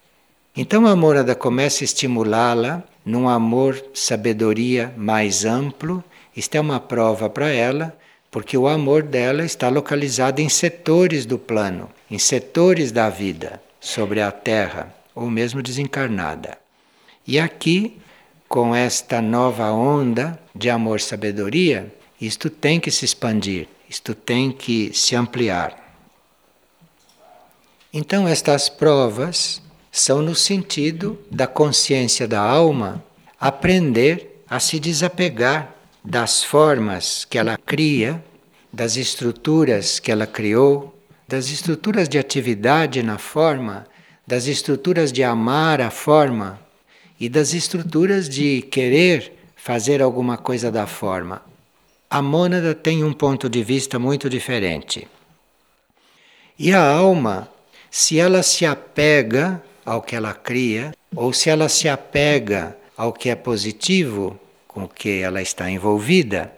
Então 0.56 0.86
a 0.86 0.96
morada 0.96 1.34
começa 1.34 1.84
a 1.84 1.86
estimulá-la 1.86 2.82
num 3.04 3.28
amor 3.28 3.82
sabedoria 3.92 4.92
mais 4.96 5.44
amplo. 5.44 6.02
Isto 6.36 6.56
é 6.56 6.60
uma 6.60 6.78
prova 6.78 7.30
para 7.30 7.48
ela, 7.48 7.96
porque 8.30 8.58
o 8.58 8.68
amor 8.68 9.02
dela 9.02 9.44
está 9.44 9.70
localizado 9.70 10.40
em 10.42 10.48
setores 10.48 11.24
do 11.24 11.38
plano, 11.38 11.88
em 12.10 12.18
setores 12.18 12.92
da 12.92 13.08
vida, 13.08 13.62
sobre 13.80 14.20
a 14.20 14.30
terra, 14.30 14.94
ou 15.14 15.30
mesmo 15.30 15.62
desencarnada. 15.62 16.58
E 17.26 17.40
aqui, 17.40 17.98
com 18.46 18.74
esta 18.74 19.22
nova 19.22 19.72
onda 19.72 20.38
de 20.54 20.68
amor-sabedoria, 20.68 21.92
isto 22.20 22.50
tem 22.50 22.78
que 22.78 22.90
se 22.90 23.04
expandir, 23.04 23.66
isto 23.88 24.14
tem 24.14 24.52
que 24.52 24.92
se 24.92 25.16
ampliar. 25.16 25.84
Então, 27.92 28.28
estas 28.28 28.68
provas 28.68 29.62
são 29.90 30.20
no 30.20 30.34
sentido 30.34 31.18
da 31.30 31.46
consciência 31.46 32.28
da 32.28 32.40
alma 32.40 33.02
aprender 33.40 34.42
a 34.48 34.60
se 34.60 34.78
desapegar 34.78 35.75
das 36.06 36.44
formas 36.44 37.24
que 37.24 37.36
ela 37.36 37.58
cria, 37.58 38.24
das 38.72 38.96
estruturas 38.96 39.98
que 39.98 40.12
ela 40.12 40.26
criou, 40.26 40.96
das 41.26 41.50
estruturas 41.50 42.08
de 42.08 42.16
atividade 42.16 43.02
na 43.02 43.18
forma, 43.18 43.84
das 44.24 44.46
estruturas 44.46 45.12
de 45.12 45.24
amar 45.24 45.80
a 45.80 45.90
forma 45.90 46.60
e 47.18 47.28
das 47.28 47.52
estruturas 47.52 48.28
de 48.28 48.62
querer 48.62 49.32
fazer 49.56 50.00
alguma 50.00 50.38
coisa 50.38 50.70
da 50.70 50.86
forma. 50.86 51.42
A 52.08 52.22
mônada 52.22 52.72
tem 52.72 53.02
um 53.02 53.12
ponto 53.12 53.48
de 53.48 53.64
vista 53.64 53.98
muito 53.98 54.30
diferente. 54.30 55.08
E 56.56 56.72
a 56.72 56.88
alma 56.88 57.48
se 57.90 58.20
ela 58.20 58.44
se 58.44 58.64
apega 58.64 59.60
ao 59.84 60.02
que 60.02 60.14
ela 60.14 60.34
cria, 60.34 60.94
ou 61.14 61.32
se 61.32 61.50
ela 61.50 61.68
se 61.68 61.88
apega 61.88 62.76
ao 62.96 63.12
que 63.12 63.28
é 63.28 63.34
positivo, 63.34 64.38
com 64.76 64.86
que 64.86 65.20
ela 65.22 65.40
está 65.40 65.70
envolvida, 65.70 66.52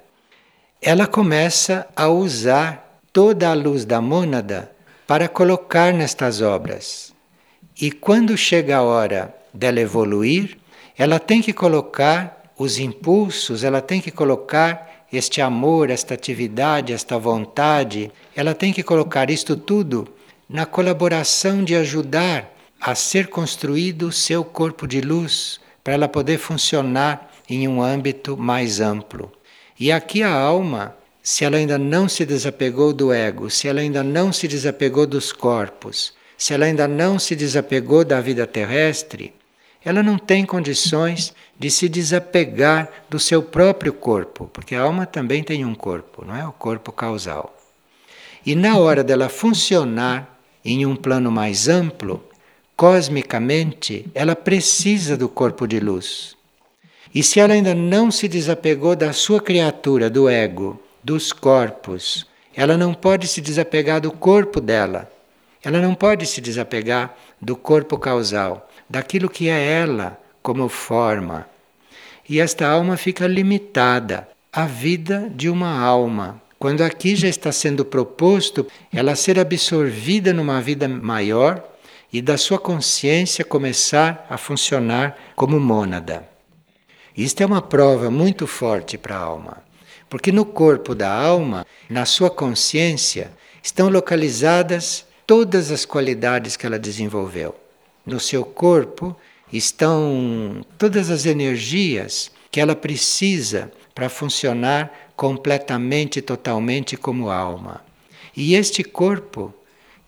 ela 0.83 1.07
começa 1.07 1.87
a 1.95 2.09
usar 2.09 3.01
toda 3.12 3.49
a 3.49 3.55
luz 3.55 3.85
da 3.85 4.01
mônada 4.01 4.73
para 5.07 5.29
colocar 5.29 5.95
nestas 5.95 6.43
obras. 6.43 7.14
E 7.81 7.93
quando 7.93 8.37
chega 8.37 8.79
a 8.79 8.83
hora 8.83 9.33
dela 9.55 9.79
evoluir, 9.79 10.59
ela 10.97 11.21
tem 11.21 11.41
que 11.41 11.53
colocar 11.53 12.53
os 12.59 12.81
impulsos, 12.81 13.62
ela 13.62 13.81
tem 13.81 14.01
que 14.01 14.11
colocar 14.11 15.07
este 15.12 15.41
amor, 15.41 15.89
esta 15.89 16.14
atividade, 16.14 16.93
esta 16.93 17.16
vontade, 17.16 18.11
ela 18.35 18.53
tem 18.53 18.73
que 18.73 18.83
colocar 18.83 19.31
isto 19.31 19.57
tudo 19.57 20.09
na 20.49 20.66
colaboração 20.66 21.62
de 21.62 21.77
ajudar 21.77 22.53
a 22.81 22.97
ser 22.97 23.29
construído 23.29 24.09
o 24.09 24.12
seu 24.12 24.45
corpo 24.45 24.89
de 24.89 25.01
luz, 25.01 25.61
para 25.85 25.95
ela 25.95 26.09
poder 26.09 26.39
funcionar 26.39 27.29
em 27.49 27.66
um 27.66 27.82
âmbito 27.82 28.36
mais 28.36 28.80
amplo. 28.80 29.32
E 29.78 29.90
aqui 29.92 30.22
a 30.22 30.32
alma, 30.32 30.96
se 31.22 31.44
ela 31.44 31.57
ainda 31.57 31.78
não 31.78 32.09
se 32.09 32.24
desapegou 32.26 32.92
do 32.92 33.12
ego, 33.12 33.49
se 33.49 33.68
ela 33.68 33.80
ainda 33.80 34.03
não 34.03 34.32
se 34.32 34.49
desapegou 34.49 35.07
dos 35.07 35.32
corpos, 35.32 36.12
se 36.36 36.55
ela 36.55 36.66
ainda 36.66 36.86
não 36.86 37.18
se 37.18 37.34
desapegou 37.34 38.05
da 38.05 38.20
vida 38.20 38.46
terrestre, 38.46 39.34
ela 39.84 40.03
não 40.03 40.18
tem 40.18 40.44
condições 40.44 41.34
de 41.59 41.70
se 41.70 41.88
desapegar 41.88 42.88
do 43.09 43.18
seu 43.18 43.42
próprio 43.42 43.92
corpo, 43.92 44.49
porque 44.53 44.74
a 44.74 44.82
alma 44.82 45.07
também 45.07 45.42
tem 45.42 45.64
um 45.64 45.74
corpo, 45.74 46.24
não 46.24 46.36
é? 46.36 46.46
O 46.46 46.53
corpo 46.53 46.92
causal. 46.92 47.57
E 48.44 48.55
na 48.55 48.78
hora 48.78 49.03
dela 49.03 49.28
funcionar 49.28 50.38
em 50.64 50.86
um 50.86 50.96
plano 50.96 51.30
mais 51.30 51.68
amplo, 51.68 52.24
cosmicamente, 52.76 54.07
ela 54.14 54.36
precisa 54.36 55.16
do 55.16 55.28
corpo 55.28 55.66
de 55.66 55.80
luz. 55.80 56.38
E 57.15 57.23
se 57.23 57.41
ela 57.41 57.55
ainda 57.55 57.75
não 57.75 58.11
se 58.11 58.29
desapegou 58.29 58.95
da 58.95 59.13
sua 59.13 59.41
criatura, 59.41 60.11
do 60.11 60.29
ego, 60.29 60.81
dos 61.03 61.33
corpos, 61.33 62.27
ela 62.55 62.77
não 62.77 62.93
pode 62.93 63.27
se 63.27 63.41
desapegar 63.41 64.01
do 64.01 64.11
corpo 64.11 64.61
dela. 64.61 65.11
Ela 65.63 65.81
não 65.81 65.95
pode 65.95 66.27
se 66.27 66.41
desapegar 66.41 67.17
do 67.41 67.57
corpo 67.57 67.99
causal, 67.99 68.69
daquilo 68.89 69.29
que 69.29 69.49
é 69.49 69.81
ela 69.81 70.19
como 70.43 70.69
forma. 70.69 71.47
E 72.29 72.41
esta 72.41 72.69
alma 72.69 72.97
fica 72.97 73.27
limitada 73.27 74.29
à 74.53 74.67
vida 74.67 75.31
de 75.35 75.49
uma 75.49 75.81
alma. 75.81 76.41
Quando 76.59 76.83
aqui 76.83 77.15
já 77.15 77.29
está 77.29 77.53
sendo 77.53 77.85
proposto 77.85 78.67
ela 78.93 79.15
ser 79.15 79.39
absorvida 79.39 80.33
numa 80.33 80.61
vida 80.61 80.89
maior 80.89 81.63
e 82.13 82.21
da 82.21 82.37
sua 82.37 82.59
consciência 82.59 83.45
começar 83.45 84.27
a 84.29 84.37
funcionar 84.37 85.17
como 85.37 85.61
mônada. 85.61 86.29
Isto 87.19 87.41
é 87.41 87.47
uma 87.47 87.61
prova 87.61 88.12
muito 88.12 88.47
forte 88.47 88.97
para 88.97 89.16
a 89.16 89.21
alma, 89.21 89.61
porque 90.09 90.31
no 90.31 90.45
corpo 90.45 90.95
da 90.95 91.12
alma, 91.12 91.66
na 91.91 92.07
sua 92.07 92.31
consciência, 92.31 93.33
estão 93.61 93.89
localizadas 93.89 95.05
todas 95.27 95.73
as 95.73 95.85
qualidades 95.85 96.57
que 96.57 96.64
ela 96.64 96.79
desenvolveu. 96.79 97.57
No 98.07 98.21
seu 98.21 98.45
corpo 98.45 99.16
estão 99.53 100.64
todas 100.79 101.11
as 101.11 101.27
energias 101.27 102.31
que 102.53 102.61
ela 102.61 102.77
precisa 102.77 103.73
para 103.97 104.09
funcionar 104.09 105.11
completamente, 105.16 106.23
totalmente 106.23 106.97
como 106.97 107.31
alma. 107.31 107.85
E 108.37 108.55
este 108.55 108.85
corpo 108.85 109.53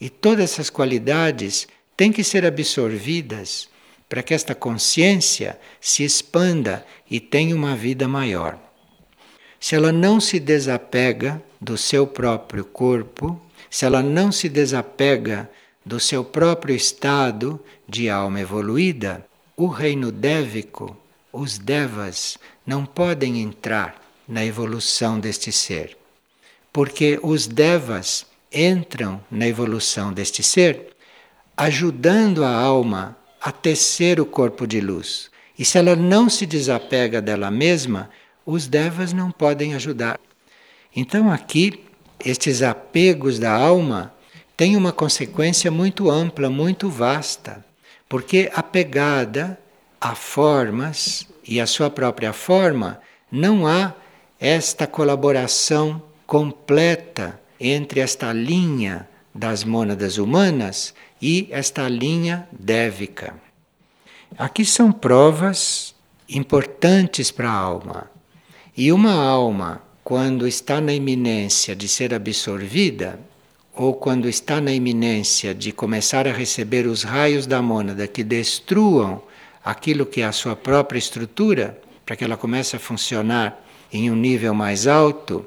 e 0.01 0.09
todas 0.09 0.53
essas 0.53 0.71
qualidades 0.71 1.67
têm 1.97 2.13
que 2.13 2.23
ser 2.23 2.47
absorvidas 2.47 3.69
para 4.11 4.25
que 4.25 4.35
esta 4.35 4.57
consciência 4.57 5.57
se 5.81 6.03
expanda 6.03 6.85
e 7.09 7.21
tenha 7.21 7.55
uma 7.55 7.77
vida 7.77 8.09
maior. 8.09 8.59
Se 9.61 9.77
ela 9.77 9.93
não 9.93 10.21
se 10.21 10.41
desapega 10.41 11.41
do 11.61 11.79
seu 11.79 12.09
próprio 12.09 12.65
corpo, 12.65 13.41
se 13.71 13.85
ela 13.85 14.03
não 14.03 14.33
se 14.33 14.49
desapega 14.49 15.49
do 15.87 16.01
seu 16.01 16.25
próprio 16.25 16.75
estado 16.75 17.61
de 17.89 18.11
alma 18.11 18.41
evoluída, 18.41 19.25
o 19.57 19.69
reino 19.69 20.11
dévico, 20.11 20.97
os 21.33 21.57
devas, 21.57 22.37
não 22.67 22.85
podem 22.85 23.41
entrar 23.41 24.03
na 24.27 24.45
evolução 24.45 25.21
deste 25.21 25.53
ser. 25.53 25.97
Porque 26.73 27.21
os 27.23 27.47
devas 27.47 28.27
entram 28.53 29.21
na 29.31 29.47
evolução 29.47 30.13
deste 30.13 30.43
ser 30.43 30.97
ajudando 31.57 32.43
a 32.43 32.51
alma 32.51 33.20
a 33.41 33.51
tecer 33.51 34.21
o 34.21 34.27
corpo 34.27 34.67
de 34.67 34.81
luz. 34.81 35.31
E 35.59 35.65
se 35.65 35.79
ela 35.79 35.97
não 35.97 36.29
se 36.29 36.47
desapega 36.47 37.21
dela 37.21 37.51
mesma, 37.51 38.11
os 38.45 38.67
devas 38.67 39.13
não 39.13 39.31
podem 39.31 39.75
ajudar. 39.75 40.19
Então 40.95 41.31
aqui 41.31 41.85
estes 42.25 42.63
apegos 42.63 43.39
da 43.39 43.53
alma 43.53 44.13
têm 44.57 44.77
uma 44.77 44.93
consequência 44.93 45.71
muito 45.71 46.11
ampla, 46.11 46.51
muito 46.51 46.89
vasta, 46.91 47.65
porque 48.09 48.51
apegada 48.55 49.59
a 50.01 50.15
formas 50.15 51.27
e 51.47 51.61
a 51.61 51.67
sua 51.67 51.91
própria 51.91 52.33
forma, 52.33 53.01
não 53.31 53.67
há 53.67 53.95
esta 54.39 54.87
colaboração 54.87 56.03
completa 56.27 57.41
entre 57.59 58.01
esta 58.01 58.33
linha 58.33 59.09
das 59.35 59.65
mônadas 59.65 60.17
humanas 60.19 60.95
e 61.21 61.49
esta 61.51 61.89
linha 61.89 62.49
dévica. 62.53 63.35
Aqui 64.39 64.65
são 64.65 64.93
provas 64.93 65.95
importantes 66.29 67.31
para 67.31 67.51
a 67.51 67.55
alma. 67.55 68.11
E 68.77 68.93
uma 68.93 69.13
alma 69.13 69.83
quando 70.03 70.47
está 70.47 70.81
na 70.81 70.93
iminência 70.93 71.77
de 71.77 71.87
ser 71.87 72.15
absorvida, 72.15 73.21
ou 73.75 73.95
quando 73.95 74.29
está 74.29 74.61
na 74.61 74.73
iminência 74.73 75.55
de 75.55 75.73
começar 75.73 76.27
a 76.27 76.33
receber 76.33 76.87
os 76.87 77.03
raios 77.03 77.47
da 77.47 77.63
mônada 77.63 78.07
que 78.07 78.25
destruam 78.25 79.23
aquilo 79.65 80.07
que 80.07 80.21
é 80.21 80.25
a 80.25 80.33
sua 80.33 80.57
própria 80.57 80.99
estrutura, 80.99 81.81
para 82.05 82.17
que 82.17 82.25
ela 82.25 82.37
comece 82.37 82.77
a 82.77 82.81
funcionar 82.81 83.65
em 83.93 84.11
um 84.11 84.17
nível 84.17 84.53
mais 84.55 84.87
alto 84.87 85.47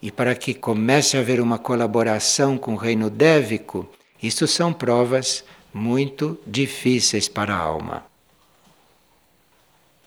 e 0.00 0.10
para 0.10 0.34
que 0.34 0.54
comece 0.54 1.16
a 1.16 1.20
haver 1.20 1.40
uma 1.40 1.58
colaboração 1.58 2.56
com 2.56 2.74
o 2.74 2.76
reino 2.76 3.10
dévico, 3.10 3.88
isto 4.22 4.46
são 4.46 4.72
provas 4.72 5.44
muito 5.72 6.38
difíceis 6.46 7.28
para 7.28 7.54
a 7.54 7.58
alma. 7.58 8.04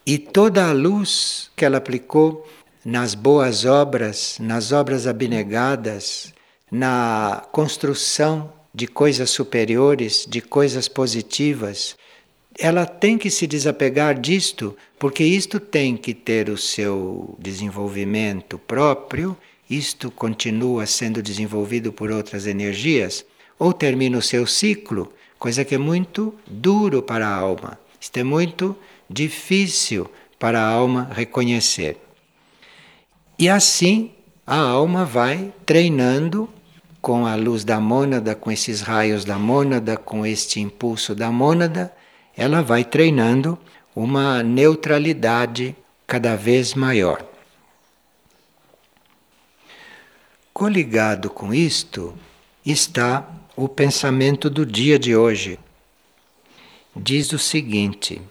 E 0.06 0.18
toda 0.18 0.68
a 0.68 0.74
luz 0.74 1.52
que 1.56 1.64
ela 1.64 1.78
aplicou 1.78 2.48
nas 2.84 3.14
boas 3.14 3.66
obras, 3.66 4.38
nas 4.40 4.72
obras 4.72 5.06
abnegadas, 5.06 6.34
na 6.72 7.46
construção 7.52 8.52
de 8.74 8.88
coisas 8.88 9.30
superiores, 9.30 10.26
de 10.28 10.42
coisas 10.42 10.88
positivas. 10.88 11.96
Ela 12.58 12.86
tem 12.86 13.18
que 13.18 13.30
se 13.30 13.46
desapegar 13.46 14.20
disto, 14.20 14.76
porque 14.98 15.24
isto 15.24 15.60
tem 15.60 15.96
que 15.98 16.14
ter 16.14 16.50
o 16.50 16.58
seu 16.58 17.36
desenvolvimento 17.40 18.58
próprio, 18.58 19.38
isto 19.70 20.12
continua 20.12 20.86
sendo 20.86 21.22
desenvolvido 21.22 21.94
por 21.94 22.12
outras 22.12 22.46
energias, 22.46 23.26
ou 23.62 23.72
termina 23.72 24.18
o 24.18 24.24
seu 24.24 24.48
ciclo, 24.48 25.14
coisa 25.38 25.64
que 25.64 25.76
é 25.76 25.78
muito 25.78 26.34
duro 26.48 27.04
para 27.04 27.28
a 27.28 27.36
alma. 27.36 27.78
Isto 28.00 28.18
é 28.18 28.24
muito 28.24 28.76
difícil 29.08 30.10
para 30.40 30.60
a 30.60 30.68
alma 30.68 31.08
reconhecer. 31.14 31.96
E 33.38 33.48
assim 33.48 34.14
a 34.48 34.58
alma 34.58 35.06
vai 35.06 35.54
treinando 35.64 36.50
com 37.00 37.28
a 37.28 37.36
luz 37.36 37.64
da 37.64 37.80
mônada, 37.80 38.34
com 38.34 38.52
esses 38.52 38.82
raios 38.82 39.24
da 39.24 39.38
mônada, 39.38 39.96
com 39.96 40.26
este 40.26 40.60
impulso 40.60 41.14
da 41.14 41.30
mônada, 41.30 41.94
ela 42.36 42.64
vai 42.64 42.84
treinando 42.84 43.60
uma 43.96 44.42
neutralidade 44.42 45.76
cada 46.08 46.36
vez 46.36 46.74
maior. 46.74 47.24
Coligado 50.52 51.30
com 51.30 51.54
isto 51.54 52.16
está 52.66 53.38
o 53.56 53.68
pensamento 53.68 54.50
do 54.50 54.66
dia 54.66 54.98
de 54.98 55.16
hoje. 55.16 55.60
Diz 56.96 57.32
o 57.32 57.40
seguinte: 57.40 58.22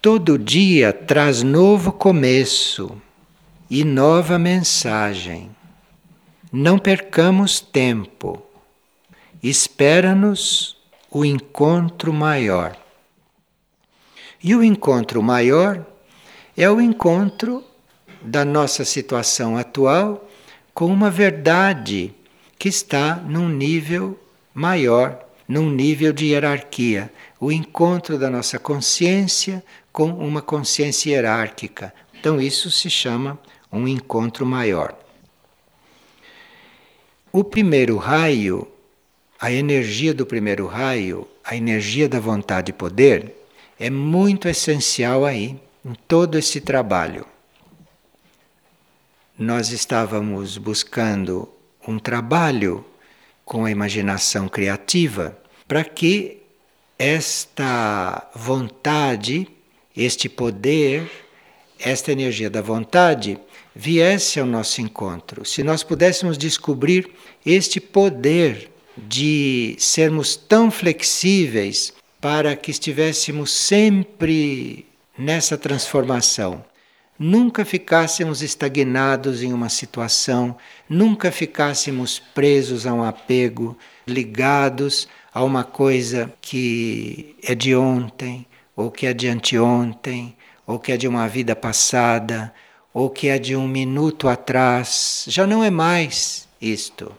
todo 0.00 0.38
dia 0.38 0.92
traz 0.92 1.42
novo 1.42 1.92
começo 1.92 3.00
e 3.70 3.84
nova 3.84 4.38
mensagem. 4.38 5.50
Não 6.50 6.78
percamos 6.78 7.60
tempo. 7.60 8.42
Espera-nos 9.42 10.76
o 11.10 11.24
encontro 11.24 12.12
maior. 12.12 12.76
E 14.42 14.54
o 14.54 14.62
encontro 14.62 15.22
maior 15.22 15.84
é 16.56 16.68
o 16.70 16.80
encontro 16.80 17.64
da 18.22 18.44
nossa 18.44 18.84
situação 18.84 19.56
atual 19.56 20.28
com 20.74 20.86
uma 20.86 21.10
verdade 21.10 22.14
que 22.58 22.68
está 22.68 23.16
num 23.16 23.48
nível 23.48 24.18
maior 24.52 25.28
num 25.48 25.70
nível 25.70 26.12
de 26.12 26.26
hierarquia, 26.26 27.10
o 27.40 27.50
encontro 27.50 28.18
da 28.18 28.28
nossa 28.28 28.58
consciência 28.58 29.64
com 29.90 30.10
uma 30.10 30.42
consciência 30.42 31.10
hierárquica. 31.10 31.94
Então, 32.20 32.38
isso 32.38 32.70
se 32.70 32.90
chama 32.90 33.38
um 33.72 33.88
encontro 33.88 34.44
maior. 34.44 34.94
O 37.32 37.42
primeiro 37.42 37.96
raio, 37.96 38.68
a 39.40 39.50
energia 39.50 40.12
do 40.12 40.26
primeiro 40.26 40.66
raio, 40.66 41.26
a 41.42 41.56
energia 41.56 42.08
da 42.08 42.20
vontade 42.20 42.70
e 42.70 42.74
poder, 42.74 43.34
é 43.80 43.88
muito 43.88 44.48
essencial 44.48 45.24
aí, 45.24 45.58
em 45.84 45.94
todo 46.06 46.36
esse 46.36 46.60
trabalho. 46.60 47.24
Nós 49.38 49.70
estávamos 49.70 50.58
buscando 50.58 51.48
um 51.88 51.98
trabalho 51.98 52.84
com 53.46 53.64
a 53.64 53.70
imaginação 53.70 54.46
criativa 54.46 55.36
para 55.66 55.82
que 55.82 56.42
esta 56.98 58.30
vontade, 58.34 59.48
este 59.96 60.28
poder, 60.28 61.10
esta 61.80 62.12
energia 62.12 62.50
da 62.50 62.60
vontade 62.60 63.38
viesse 63.74 64.38
ao 64.38 64.44
nosso 64.44 64.82
encontro. 64.82 65.46
Se 65.46 65.62
nós 65.62 65.82
pudéssemos 65.82 66.36
descobrir 66.36 67.08
este 67.46 67.80
poder 67.80 68.70
de 68.94 69.74
sermos 69.78 70.36
tão 70.36 70.70
flexíveis 70.70 71.94
para 72.20 72.54
que 72.54 72.70
estivéssemos 72.70 73.50
sempre 73.50 74.84
nessa 75.16 75.56
transformação. 75.56 76.62
Nunca 77.18 77.64
ficássemos 77.64 78.42
estagnados 78.42 79.42
em 79.42 79.52
uma 79.52 79.68
situação, 79.68 80.56
nunca 80.88 81.32
ficássemos 81.32 82.20
presos 82.20 82.86
a 82.86 82.94
um 82.94 83.02
apego, 83.02 83.76
ligados 84.06 85.08
a 85.34 85.42
uma 85.42 85.64
coisa 85.64 86.32
que 86.40 87.34
é 87.42 87.56
de 87.56 87.74
ontem, 87.74 88.46
ou 88.76 88.88
que 88.88 89.04
é 89.04 89.12
de 89.12 89.26
anteontem, 89.26 90.36
ou 90.64 90.78
que 90.78 90.92
é 90.92 90.96
de 90.96 91.08
uma 91.08 91.26
vida 91.26 91.56
passada, 91.56 92.54
ou 92.94 93.10
que 93.10 93.26
é 93.26 93.36
de 93.36 93.56
um 93.56 93.66
minuto 93.66 94.28
atrás. 94.28 95.24
Já 95.26 95.44
não 95.44 95.64
é 95.64 95.70
mais 95.70 96.46
isto. 96.60 97.12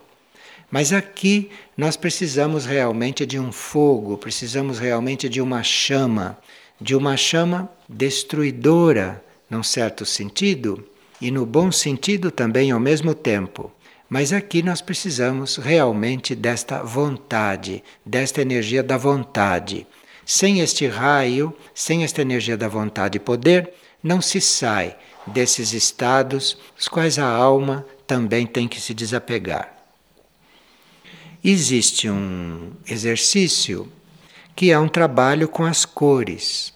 Mas 0.70 0.94
aqui 0.94 1.50
nós 1.76 1.96
precisamos 1.96 2.64
realmente 2.64 3.26
de 3.26 3.38
um 3.38 3.52
fogo, 3.52 4.16
precisamos 4.16 4.78
realmente 4.78 5.28
de 5.28 5.42
uma 5.42 5.62
chama, 5.62 6.38
de 6.80 6.94
uma 6.94 7.18
chama 7.18 7.70
destruidora, 7.86 9.22
num 9.50 9.62
certo 9.62 10.06
sentido, 10.06 10.86
e 11.20 11.30
no 11.30 11.44
bom 11.44 11.70
sentido 11.70 12.30
também 12.30 12.70
ao 12.70 12.80
mesmo 12.80 13.14
tempo. 13.14 13.70
Mas 14.08 14.32
aqui 14.32 14.62
nós 14.62 14.80
precisamos 14.80 15.56
realmente 15.56 16.34
desta 16.34 16.82
vontade, 16.82 17.84
desta 18.04 18.40
energia 18.40 18.82
da 18.82 18.96
vontade. 18.96 19.86
Sem 20.24 20.60
este 20.60 20.86
raio, 20.86 21.54
sem 21.74 22.04
esta 22.04 22.22
energia 22.22 22.56
da 22.56 22.68
vontade 22.68 23.16
e 23.16 23.20
poder, 23.20 23.74
não 24.02 24.20
se 24.20 24.40
sai 24.40 24.96
desses 25.26 25.72
estados, 25.72 26.56
os 26.78 26.88
quais 26.88 27.18
a 27.18 27.26
alma 27.26 27.84
também 28.06 28.46
tem 28.46 28.66
que 28.66 28.80
se 28.80 28.94
desapegar. 28.94 29.76
Existe 31.42 32.08
um 32.08 32.72
exercício 32.86 33.90
que 34.56 34.70
é 34.70 34.78
um 34.78 34.88
trabalho 34.88 35.48
com 35.48 35.64
as 35.64 35.84
cores. 35.84 36.74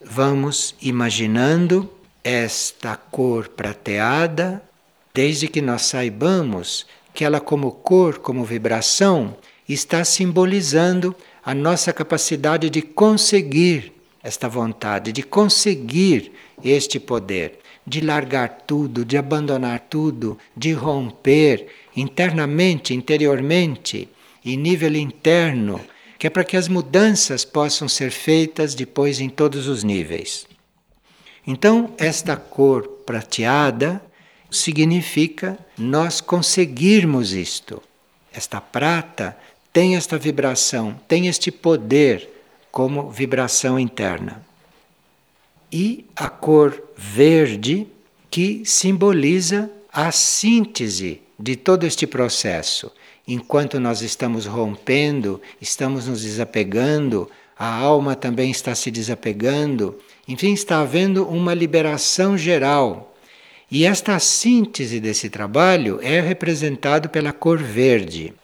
Vamos 0.00 0.74
imaginando 0.80 1.90
esta 2.24 2.96
cor 2.96 3.48
prateada, 3.48 4.62
desde 5.12 5.46
que 5.46 5.60
nós 5.60 5.82
saibamos 5.82 6.86
que 7.12 7.24
ela, 7.24 7.38
como 7.38 7.70
cor, 7.70 8.18
como 8.18 8.44
vibração, 8.44 9.36
está 9.68 10.04
simbolizando 10.04 11.14
a 11.44 11.54
nossa 11.54 11.92
capacidade 11.92 12.70
de 12.70 12.82
conseguir 12.82 13.92
esta 14.22 14.48
vontade, 14.48 15.12
de 15.12 15.22
conseguir 15.22 16.32
este 16.64 16.98
poder, 16.98 17.58
de 17.86 18.00
largar 18.00 18.62
tudo, 18.66 19.04
de 19.04 19.18
abandonar 19.18 19.80
tudo, 19.90 20.38
de 20.56 20.72
romper 20.72 21.66
internamente, 21.94 22.94
interiormente, 22.94 24.08
em 24.44 24.56
nível 24.56 24.96
interno, 24.96 25.80
que 26.18 26.26
é 26.26 26.30
para 26.30 26.44
que 26.44 26.56
as 26.56 26.68
mudanças 26.68 27.44
possam 27.44 27.86
ser 27.86 28.10
feitas 28.10 28.74
depois 28.74 29.20
em 29.20 29.28
todos 29.28 29.68
os 29.68 29.84
níveis. 29.84 30.46
Então, 31.46 31.92
esta 31.98 32.36
cor 32.36 32.86
prateada 33.04 34.02
significa 34.50 35.58
nós 35.76 36.20
conseguirmos 36.20 37.32
isto. 37.32 37.82
Esta 38.32 38.60
prata 38.60 39.36
tem 39.72 39.96
esta 39.96 40.16
vibração, 40.16 40.98
tem 41.06 41.26
este 41.28 41.50
poder 41.50 42.28
como 42.70 43.10
vibração 43.10 43.78
interna. 43.78 44.44
E 45.70 46.06
a 46.16 46.28
cor 46.28 46.82
verde 46.96 47.86
que 48.30 48.62
simboliza 48.64 49.70
a 49.92 50.10
síntese 50.10 51.20
de 51.38 51.56
todo 51.56 51.84
este 51.84 52.06
processo. 52.06 52.90
Enquanto 53.26 53.80
nós 53.80 54.02
estamos 54.02 54.46
rompendo, 54.46 55.40
estamos 55.60 56.06
nos 56.06 56.22
desapegando, 56.22 57.30
a 57.58 57.72
alma 57.72 58.16
também 58.16 58.50
está 58.50 58.74
se 58.74 58.90
desapegando, 58.90 59.98
enfim, 60.26 60.52
está 60.52 60.80
havendo 60.80 61.26
uma 61.28 61.54
liberação 61.54 62.36
geral. 62.36 63.14
E 63.70 63.84
esta 63.84 64.18
síntese 64.18 65.00
desse 65.00 65.30
trabalho 65.30 65.98
é 66.02 66.20
representado 66.20 67.08
pela 67.08 67.32
cor 67.32 67.58
verde. 67.58 68.34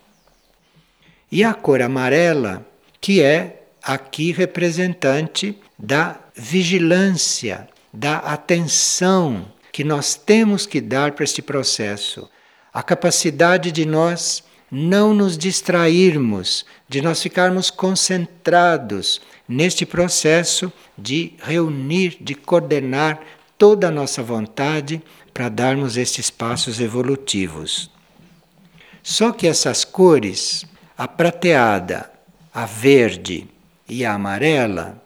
E 1.30 1.44
a 1.44 1.54
cor 1.54 1.82
amarela, 1.82 2.66
que 3.00 3.22
é 3.22 3.62
aqui 3.82 4.32
representante 4.32 5.56
da 5.78 6.18
vigilância, 6.34 7.68
da 7.92 8.18
atenção 8.18 9.46
que 9.72 9.84
nós 9.84 10.14
temos 10.14 10.66
que 10.66 10.80
dar 10.80 11.12
para 11.12 11.24
este 11.24 11.42
processo 11.42 12.28
a 12.72 12.82
capacidade 12.82 13.72
de 13.72 13.84
nós 13.84 14.42
não 14.70 15.12
nos 15.12 15.36
distrairmos, 15.36 16.64
de 16.88 17.02
nós 17.02 17.22
ficarmos 17.22 17.70
concentrados 17.70 19.20
neste 19.48 19.84
processo 19.84 20.72
de 20.96 21.34
reunir, 21.42 22.18
de 22.20 22.34
coordenar 22.34 23.20
toda 23.58 23.88
a 23.88 23.90
nossa 23.90 24.22
vontade 24.22 25.02
para 25.34 25.48
darmos 25.48 25.96
estes 25.96 26.30
passos 26.30 26.80
evolutivos. 26.80 27.90
Só 29.02 29.32
que 29.32 29.46
essas 29.46 29.84
cores, 29.84 30.64
a 30.96 31.08
prateada, 31.08 32.10
a 32.52 32.66
verde 32.66 33.48
e 33.88 34.04
a 34.04 34.14
amarela, 34.14 35.02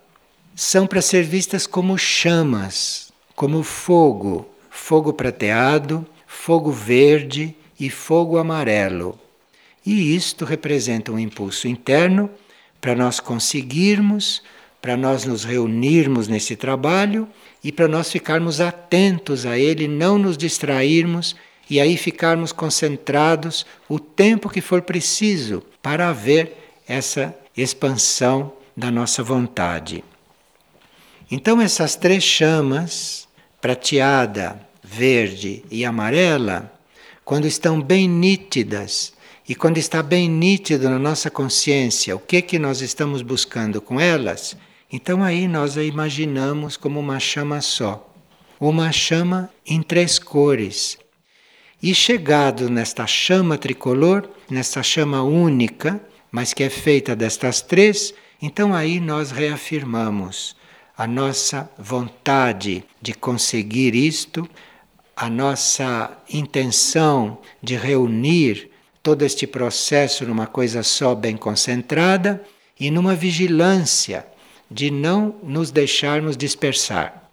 são 0.54 0.86
para 0.86 1.00
ser 1.00 1.24
vistas 1.24 1.66
como 1.66 1.96
chamas, 1.96 3.12
como 3.34 3.62
fogo, 3.62 4.48
fogo 4.70 5.12
prateado 5.12 6.06
fogo 6.34 6.70
verde 6.70 7.56
e 7.80 7.88
fogo 7.88 8.36
amarelo. 8.36 9.18
E 9.84 10.14
isto 10.14 10.44
representa 10.44 11.12
um 11.12 11.18
impulso 11.18 11.68
interno 11.68 12.30
para 12.80 12.94
nós 12.94 13.20
conseguirmos, 13.20 14.42
para 14.80 14.96
nós 14.96 15.24
nos 15.24 15.44
reunirmos 15.44 16.28
nesse 16.28 16.56
trabalho 16.56 17.28
e 17.62 17.72
para 17.72 17.88
nós 17.88 18.10
ficarmos 18.10 18.60
atentos 18.60 19.46
a 19.46 19.58
ele, 19.58 19.88
não 19.88 20.18
nos 20.18 20.36
distrairmos 20.36 21.34
e 21.68 21.80
aí 21.80 21.96
ficarmos 21.96 22.52
concentrados 22.52 23.64
o 23.88 23.98
tempo 23.98 24.50
que 24.50 24.60
for 24.60 24.82
preciso 24.82 25.62
para 25.82 26.10
haver 26.10 26.56
essa 26.86 27.34
expansão 27.56 28.52
da 28.76 28.90
nossa 28.90 29.22
vontade. 29.22 30.04
Então, 31.30 31.60
essas 31.60 31.96
três 31.96 32.22
chamas, 32.22 33.26
prateada, 33.60 34.60
verde 34.82 35.64
e 35.70 35.84
amarela, 35.84 36.70
quando 37.24 37.46
estão 37.46 37.80
bem 37.80 38.06
nítidas 38.06 39.13
e 39.46 39.54
quando 39.54 39.76
está 39.76 40.02
bem 40.02 40.28
nítido 40.28 40.88
na 40.88 40.98
nossa 40.98 41.30
consciência 41.30 42.16
o 42.16 42.18
que 42.18 42.40
que 42.40 42.58
nós 42.58 42.80
estamos 42.80 43.20
buscando 43.20 43.80
com 43.80 44.00
elas, 44.00 44.56
então 44.90 45.22
aí 45.22 45.46
nós 45.46 45.76
a 45.76 45.82
imaginamos 45.82 46.76
como 46.76 46.98
uma 47.00 47.20
chama 47.20 47.60
só, 47.60 48.10
uma 48.58 48.90
chama 48.90 49.50
em 49.66 49.82
três 49.82 50.18
cores. 50.18 50.96
E 51.82 51.94
chegado 51.94 52.70
nesta 52.70 53.06
chama 53.06 53.58
tricolor, 53.58 54.26
nesta 54.48 54.82
chama 54.82 55.22
única, 55.22 56.00
mas 56.32 56.54
que 56.54 56.62
é 56.62 56.70
feita 56.70 57.14
destas 57.14 57.60
três, 57.60 58.14
então 58.40 58.74
aí 58.74 58.98
nós 58.98 59.30
reafirmamos 59.30 60.56
a 60.96 61.06
nossa 61.06 61.70
vontade 61.76 62.82
de 63.02 63.12
conseguir 63.12 63.94
isto, 63.94 64.48
a 65.14 65.28
nossa 65.28 66.16
intenção 66.30 67.38
de 67.62 67.76
reunir 67.76 68.73
todo 69.04 69.20
este 69.22 69.46
processo 69.46 70.24
numa 70.24 70.46
coisa 70.46 70.82
só 70.82 71.14
bem 71.14 71.36
concentrada 71.36 72.42
e 72.80 72.90
numa 72.90 73.14
vigilância 73.14 74.26
de 74.70 74.90
não 74.90 75.36
nos 75.42 75.70
deixarmos 75.70 76.38
dispersar. 76.38 77.28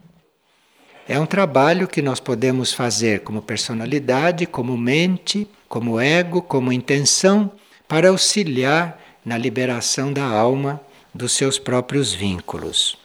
É 1.07 1.17
um 1.17 1.25
trabalho 1.25 1.87
que 1.87 2.01
nós 2.01 2.19
podemos 2.19 2.73
fazer 2.73 3.21
como 3.21 3.41
personalidade, 3.41 4.45
como 4.45 4.77
mente, 4.77 5.47
como 5.69 5.97
ego, 5.97 6.41
como 6.41 6.73
intenção, 6.73 7.49
para 7.87 8.09
auxiliar 8.09 9.01
na 9.23 9.37
liberação 9.37 10.11
da 10.11 10.25
alma 10.25 10.81
dos 11.13 11.31
seus 11.31 11.57
próprios 11.57 12.13
vínculos. 12.13 12.97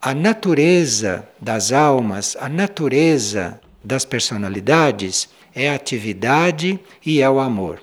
A 0.00 0.12
natureza 0.12 1.26
das 1.40 1.72
almas, 1.72 2.36
a 2.38 2.50
natureza 2.50 3.58
das 3.84 4.04
personalidades 4.04 5.28
é 5.54 5.70
a 5.70 5.74
atividade 5.74 6.80
e 7.04 7.20
é 7.20 7.28
o 7.28 7.38
amor. 7.38 7.82